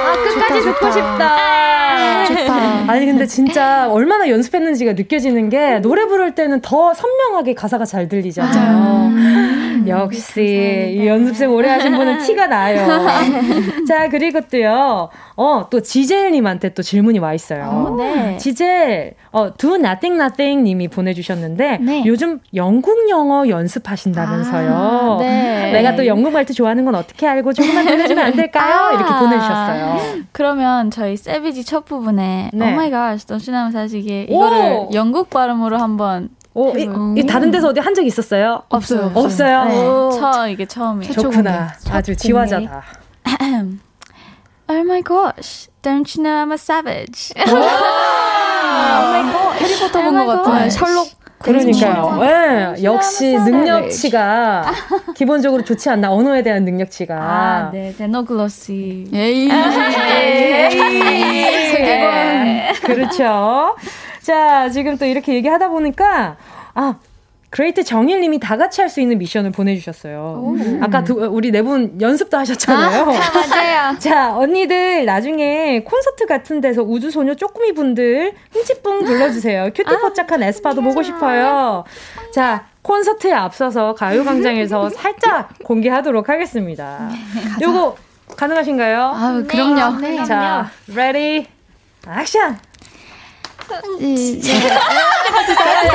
[0.07, 2.25] 아, 끝까지 좋다, 듣고 싶다.
[2.27, 2.55] 좋다.
[2.91, 9.07] 아니, 근데 진짜 얼마나 연습했는지가 느껴지는 게 노래 부를 때는 더 선명하게 가사가 잘 들리잖아요.
[9.09, 13.07] 음, 역시 이 연습생 오래 하신 분은 티가 나요.
[13.87, 15.11] 자 그리고 또요.
[15.37, 17.89] 어, 또 지젤님한테 또 질문이 와 있어요.
[17.91, 18.37] 오, 네.
[18.39, 22.03] 지젤, 어, do nothing nothing 님이 보내주셨는데, 네.
[22.07, 24.73] 요즘 영국 영어 연습하신다면서요.
[24.73, 25.73] 아, 네.
[25.75, 28.75] 내가 또 영국 말투 좋아하는 건 어떻게 알고 조금만 들려주면 안 될까요?
[28.75, 30.23] 아, 이렇게 보내주셨어요.
[30.33, 32.65] 그러면 저희 세비지 첫 부분에, 네.
[32.65, 37.51] oh my gosh, don't you know 사시게 이거를 영국 발음으로 한번 오, 이, 이, 다른
[37.51, 38.63] 데서 어디 한 적 있었어요?
[38.69, 39.11] 없어요.
[39.15, 39.65] 없어요.
[39.65, 39.75] 네.
[40.21, 41.13] 처 이게 처음이에요.
[41.13, 41.73] 좋구나.
[41.91, 42.83] 아주 지화자다.
[44.69, 47.33] oh my gosh, don't you know I'm a savage?
[47.39, 47.53] oh
[49.13, 50.69] my god, 해리포터 본 것 같아.
[50.71, 51.09] 셜록.
[51.45, 52.17] 그러니까요.
[52.23, 54.65] 네, 역시 능력치가
[55.15, 57.15] 기본적으로 좋지 않나 언어에 대한 능력치가.
[57.15, 59.09] 아, 네, Xenoglossy.
[59.13, 59.51] 에이.
[61.73, 62.73] 세계관.
[62.83, 63.77] 그렇죠.
[64.23, 66.37] 자, 지금 또 이렇게 얘기하다 보니까
[66.75, 66.95] 아
[67.55, 70.43] 그레이트 정일님이 다 같이 할 수 있는 미션을 보내주셨어요.
[70.43, 70.57] 오.
[70.83, 73.03] 아까 두, 우리 네 분 연습도 하셨잖아요.
[73.03, 73.99] 아, 맞아요.
[74.03, 79.71] 자, 언니들 나중에 콘서트 같은 데서 우주소녀 쪼꾸미 분들 흠칫뿡 불러주세요.
[79.75, 81.85] 큐티뽀짝한 아, 에스파도 보고 싶어요.
[82.33, 87.09] 자, 콘서트에 앞서서 가요광장에서 살짝 공개하도록 하겠습니다.
[87.11, 87.97] 네, 요거
[88.37, 89.01] 가능하신가요?
[89.01, 90.01] 아, 그럼요.
[90.01, 90.25] 네, 네.
[90.25, 91.47] 자, ready,
[92.19, 92.59] 액션!
[93.69, 95.87] 할수 있어, 할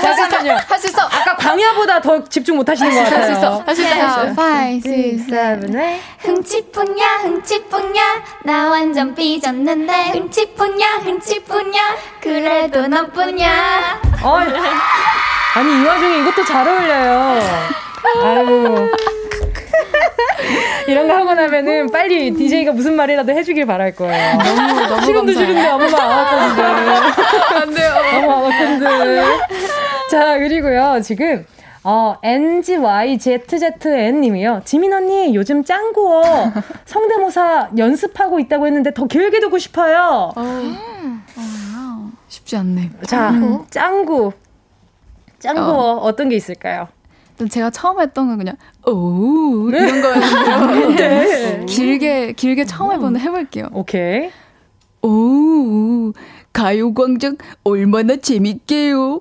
[0.00, 0.14] 수 있어.
[0.16, 0.58] 잠깐만요.
[0.68, 1.02] 할 수 있어.
[1.02, 3.16] 아까 광야보다 더 집중 못 하시는 것 같아요.
[3.16, 3.62] 할 수 있어.
[3.66, 3.90] 할 수 있어.
[3.92, 5.22] 할 수 있어.
[5.22, 8.02] 5, 6, 7, 흥치풍냐, 흥치풍냐.
[8.44, 10.10] 나 완전 삐졌는데.
[10.10, 11.80] 흥치풍냐, 흥치풍냐.
[12.20, 14.00] 그래도 너뿐냐.
[14.22, 14.36] 어,
[15.56, 17.40] 아니, 이 와중에 이것도 잘 어울려요.
[18.22, 18.90] 아유.
[20.88, 24.38] 이런 거 하고 나면은 빨리 DJ가 무슨 말이라도 해주길 바랄 거예요.
[24.38, 26.64] 너무, 너무 지금도 지른데 아무 말 안 왔거든요.
[27.60, 27.92] 안 돼요.
[28.12, 29.22] 아무 안 왔는데.
[30.10, 31.46] 자, 그리고요, 지금.
[31.86, 34.62] 어, NGYZZN 님이요.
[34.64, 36.22] 지민 언니, 요즘 짱구어
[36.86, 40.32] 성대모사 연습하고 있다고 했는데 더 길게 듣고 싶어요.
[40.34, 40.40] 어,
[41.36, 42.90] 어, 쉽지 않네.
[43.06, 43.32] 자,
[43.70, 44.32] 짱구.
[45.40, 46.16] 짱구어 어.
[46.16, 46.88] 떤 게 있을까요?
[47.50, 48.56] 제가 처음 했던 건 그냥
[48.86, 50.90] 오 이런 거였는데요.
[50.96, 51.66] 네.
[51.66, 53.68] 길게 길게 처음 해보는 해볼게요.
[53.72, 54.30] 오케이.
[55.02, 56.12] 오
[56.52, 59.20] 가요광장 얼마나 재밌게요.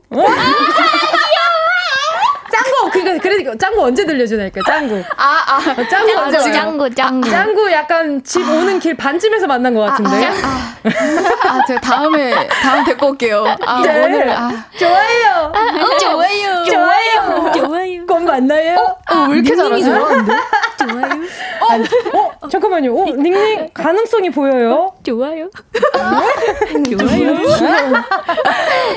[2.53, 5.03] 짱구 그러니까 그러니까 짱구 언제 들려주나니까 짱구.
[5.18, 5.57] 아 아.
[5.57, 7.30] 어, 짱구 언제 짱구 짱구.
[7.30, 8.51] 짱구 약간 집 아.
[8.51, 10.28] 오는 길 반쯤에서 만난 것 같은데.
[10.28, 10.78] 아, 아,
[11.49, 13.43] 아 제가 다음에 다음 데리고 올게요.
[13.66, 14.05] 아 네.
[14.05, 15.51] 오늘 아 좋아요.
[15.53, 16.64] 아, 좋아요.
[16.66, 16.66] 좋아요.
[16.66, 17.51] 좋아요.
[18.34, 18.97] 곧 만나요.
[19.09, 19.84] 어, 어, 왜 이렇게 잘하지?
[19.86, 21.09] 좋아요.
[21.62, 21.84] 어, 아니,
[22.14, 22.93] 어 잠깐만요.
[22.93, 24.91] 어, 닝닝 가능성이 보여요.
[25.04, 25.49] 좋아요.
[26.89, 27.93] 좋아요.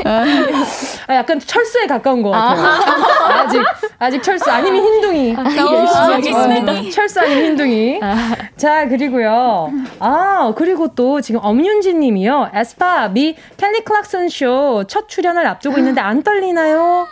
[0.04, 2.66] 아, 약간 철수에 가까운 것 같아요.
[3.28, 3.60] 아직
[3.98, 5.36] 아직 철수 아니면 흰둥이.
[5.36, 6.72] 아, 하겠습니다.
[6.72, 8.00] 어, 철수 아니면 흰둥이.
[8.02, 8.16] 아.
[8.56, 9.70] 자 그리고요.
[10.00, 12.50] 아 그리고 또 지금 엄윤지님이요.
[12.54, 17.06] 에스파 미 켈리 클락슨 쇼 첫 출연을 앞두고 있는데 안 떨리나요?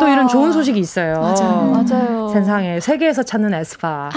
[0.00, 1.14] 또 이런 좋은 소식이 있어요.
[1.20, 1.84] 맞아요.
[1.88, 2.28] 맞아요.
[2.28, 4.10] 세상에 세계에서 찾는 에스파.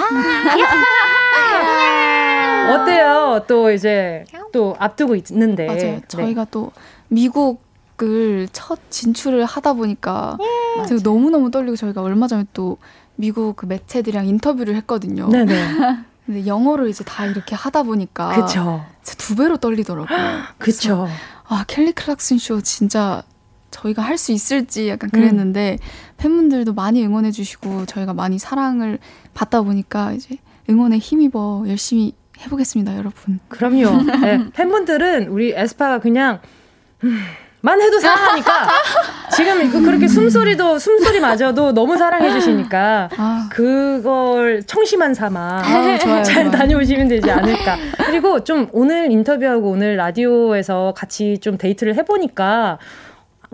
[2.74, 3.44] 어때요?
[3.48, 5.68] 또 이제 또 앞두고 있는데.
[5.68, 6.02] 맞아요.
[6.08, 6.52] 저희가 네.
[6.52, 6.72] 또
[7.08, 7.66] 미국
[8.00, 10.86] 미국을 첫 진출을 하다 보니까 예.
[10.86, 12.78] 제가 너무 너무 떨리고 저희가 얼마 전에 또
[13.16, 15.28] 미국 그 매체들이랑 인터뷰를 했거든요.
[15.30, 15.56] 네네.
[16.28, 18.86] 근데 영어를 이제 다 이렇게 하다 보니까 그쵸.
[19.18, 20.08] 두 배로 떨리더라고요.
[20.60, 21.08] 그쵸.
[21.48, 23.24] 아 켈리 클락슨 쇼 진짜
[23.72, 26.14] 저희가 할 수 있을지 약간 그랬는데 음.
[26.18, 29.00] 팬분들도 많이 응원해 주시고 저희가 많이 사랑을
[29.34, 30.38] 받다 보니까 이제
[30.70, 33.40] 응원에 힘입어 열심히 해보겠습니다, 여러분.
[33.48, 34.04] 그럼요.
[34.22, 36.40] 네, 팬분들은 우리 에스파가 그냥
[37.04, 37.20] 음,
[37.62, 38.68] 만 해도 사랑하니까
[39.36, 43.50] 지금 그 그렇게 숨소리도 숨소리마저도 너무 사랑해 주시니까 아.
[43.52, 46.52] 그걸 청심한 삼아 아, 잘.
[46.52, 47.78] 다녀오시면 되지 않을까.
[48.06, 52.78] 그리고 좀 오늘 인터뷰하고 오늘 라디오에서 같이 좀 데이트를 해보니까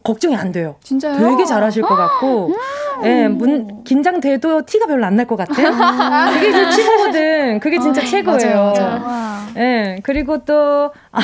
[0.03, 0.75] 걱정이 안 돼요.
[0.83, 1.17] 진짜요?
[1.17, 2.53] 되게 잘하실 것 같고,
[3.03, 5.71] 예, 네, 문, 긴장돼도 티가 별로 안 날 것 같아요.
[6.33, 7.59] 그게 진짜 최고거든.
[7.61, 8.73] 그게 진짜 아, 최고예요.
[9.55, 11.21] 예, 네, 그리고 또, 아,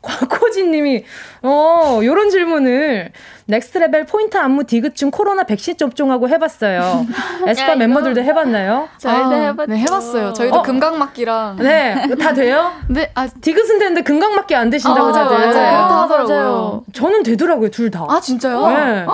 [0.00, 1.04] 곽호진 님이,
[1.42, 3.12] 어, 요런 질문을,
[3.52, 7.06] Next Level 포인트 안무 디귿중 코로나 백신 접종하고 해봤어요.
[7.46, 8.88] 에스파 멤버들도 해봤나요?
[8.96, 9.72] 저희도 아, 해봤죠.
[9.72, 10.32] 네, 해봤어요.
[10.32, 10.62] 저희도 어?
[10.62, 11.56] 금강막기랑.
[11.56, 12.72] 네, 다 돼요?
[12.88, 15.36] 네, 아, 디귿은 되는데 금강막기 안 되신다고 아, 다들.
[15.36, 16.02] 맞아요, 맞아요.
[16.02, 16.84] 하더라고요.
[16.94, 18.06] 저는 되더라고요, 둘 다.
[18.08, 18.66] 아, 진짜요?
[18.68, 19.06] 네.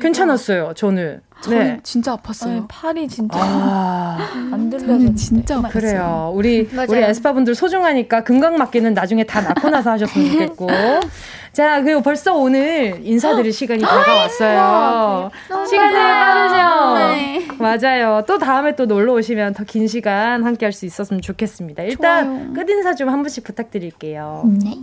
[0.00, 1.20] 괜찮았어요, 저는.
[1.48, 1.78] 네.
[1.82, 2.46] 진짜 아팠어요.
[2.50, 4.16] 아니, 팔이 진짜 아,
[4.52, 5.70] 안 들려서 진짜 아팠어요.
[5.70, 6.32] 그래요.
[6.34, 10.68] 우리 우리 에스파 분들 소중하니까 금강 맞기는 나중에 다 낫고 나서 하셨으면 좋겠고.
[11.52, 15.30] 자, 그리고 벌써 오늘 인사드릴 시간이 다가왔어요.
[15.68, 16.98] 시간이 빠르죠?
[16.98, 17.48] 네.
[17.58, 18.24] 맞아요.
[18.26, 21.82] 또 다음에 또 놀러 오시면 더 긴 시간 함께 할 수 있었으면 좋겠습니다.
[21.84, 24.42] 일단 끝인사 좀 한 분씩 부탁드릴게요.
[24.64, 24.76] 네.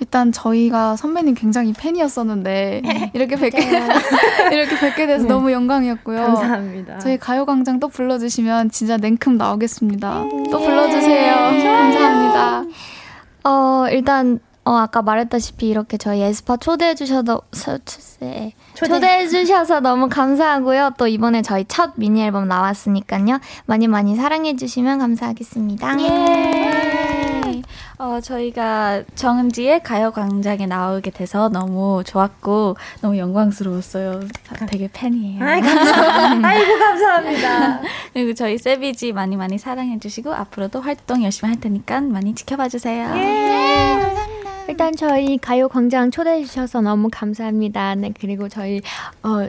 [0.00, 2.82] 일단 저희가 선배님 굉장히 팬이었었는데
[3.14, 3.58] 이렇게 뵙게
[4.52, 5.28] 이렇게 뵙게 돼서 네.
[5.28, 6.18] 너무 영광이었고요.
[6.18, 6.98] 감사합니다.
[6.98, 10.24] 저희 가요광장 또 불러주시면 진짜 냉큼 나오겠습니다.
[10.24, 10.44] 네.
[10.50, 11.34] 또 불러주세요.
[11.34, 12.64] 감사합니다.
[13.44, 18.52] 어 일단 어, 아까 말했다시피 이렇게 저희 에스파 초대해 주셔서 초대.
[18.74, 20.92] 초대해 주셔서 너무 감사하고요.
[20.98, 23.38] 또 이번에 저희 첫 미니 앨범 나왔으니까요.
[23.64, 26.00] 많이 많이 사랑해 주시면 감사하겠습니다.
[26.02, 27.27] 예.
[27.98, 34.20] 어, 저희가 정은지의 가요광장에 나오게 돼서 너무 좋았고 너무 영광스러웠어요.
[34.68, 35.44] 되게 팬이에요.
[35.44, 37.80] 아이, 감사, 아이고 감사합니다.
[38.12, 43.10] 그리고 저희 세비지 많이 많이 사랑해 주시고 앞으로도 활동 열심히 할 테니까 많이 지켜봐 주세요.
[43.14, 43.18] 예.
[43.20, 44.28] 네, 감사합니다.
[44.68, 47.94] 일단 저희 가요광장 초대해 주셔서 너무 감사합니다.
[47.94, 48.80] 네, 그리고 저희
[49.22, 49.48] 어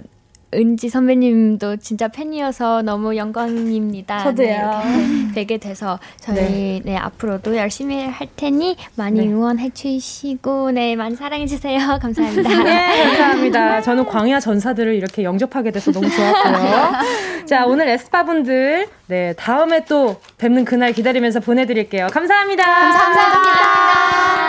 [0.54, 4.24] 은지 선배님도 진짜 팬이어서 너무 영광입니다.
[4.24, 4.48] 저도요.
[4.48, 6.82] 네, 뵙게 돼서 저희 네.
[6.84, 6.98] 네.
[6.98, 9.28] 앞으로도 열심히 할 테니 많이 네.
[9.28, 11.80] 응원해 주시고 네 많이 사랑해 주세요.
[12.02, 12.64] 감사합니다.
[12.64, 13.82] 네, 감사합니다.
[13.82, 17.46] 저는 광야 전사들을 이렇게 영접하게 돼서 너무 좋았고요.
[17.46, 22.08] 자 오늘 에스파 분들 네 다음에 또 뵙는 그날 기다리면서 보내드릴게요.
[22.12, 22.64] 감사합니다.
[22.64, 23.22] 감사합니다.
[23.22, 24.49] 감사합니다.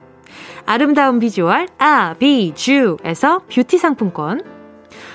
[0.65, 4.41] 아름다운 비주얼 아비주에서 뷰티 상품권.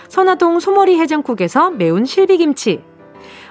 [0.08, 2.82] 선화동 소머리 해장국에서 매운 실비김치.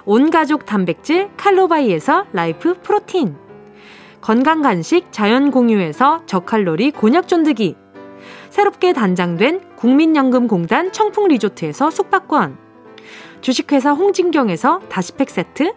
[0.06, 3.36] 온가족 단백질 칼로바이에서 라이프 프로틴.
[4.22, 7.76] 건강간식 자연공유에서 저칼로리 곤약 쫀득이.
[8.50, 12.58] 새롭게 단장된 국민연금공단 청풍리조트에서 숙박권.
[13.42, 15.74] 주식회사 홍진경에서 다시팩 세트.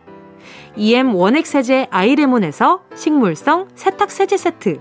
[0.77, 4.81] EM 원액세제 아이레몬에서 식물성 세탁세제 세트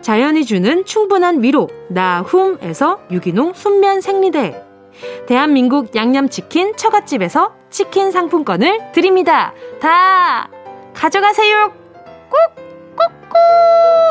[0.00, 4.62] 자연이 주는 충분한 위로 나훔에서 유기농 순면 생리대
[5.26, 9.52] 대한민국 양념치킨 처갓집에서 치킨 상품권을 드립니다.
[9.80, 10.48] 다
[10.94, 11.72] 가져가세요.
[12.30, 12.98] 꾹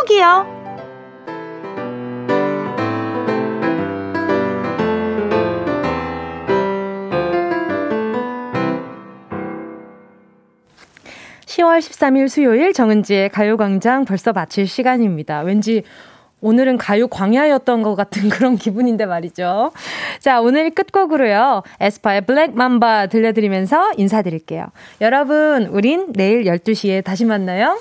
[0.06, 0.65] 꾹꾹이요.
[11.56, 15.40] 10월 13일 수요일 정은지의 가요광장 벌써 마칠 시간입니다.
[15.42, 15.84] 왠지
[16.42, 19.72] 오늘은 가요 광야였던 것 같은 그런 기분인데 말이죠.
[20.20, 21.64] 자, 오늘 끝곡으로요.
[21.80, 24.68] 에스파의 블랙 맘바 들려드리면서 인사드릴게요.
[25.00, 27.80] 여러분, 우린 내일 12시에 다시 만나요.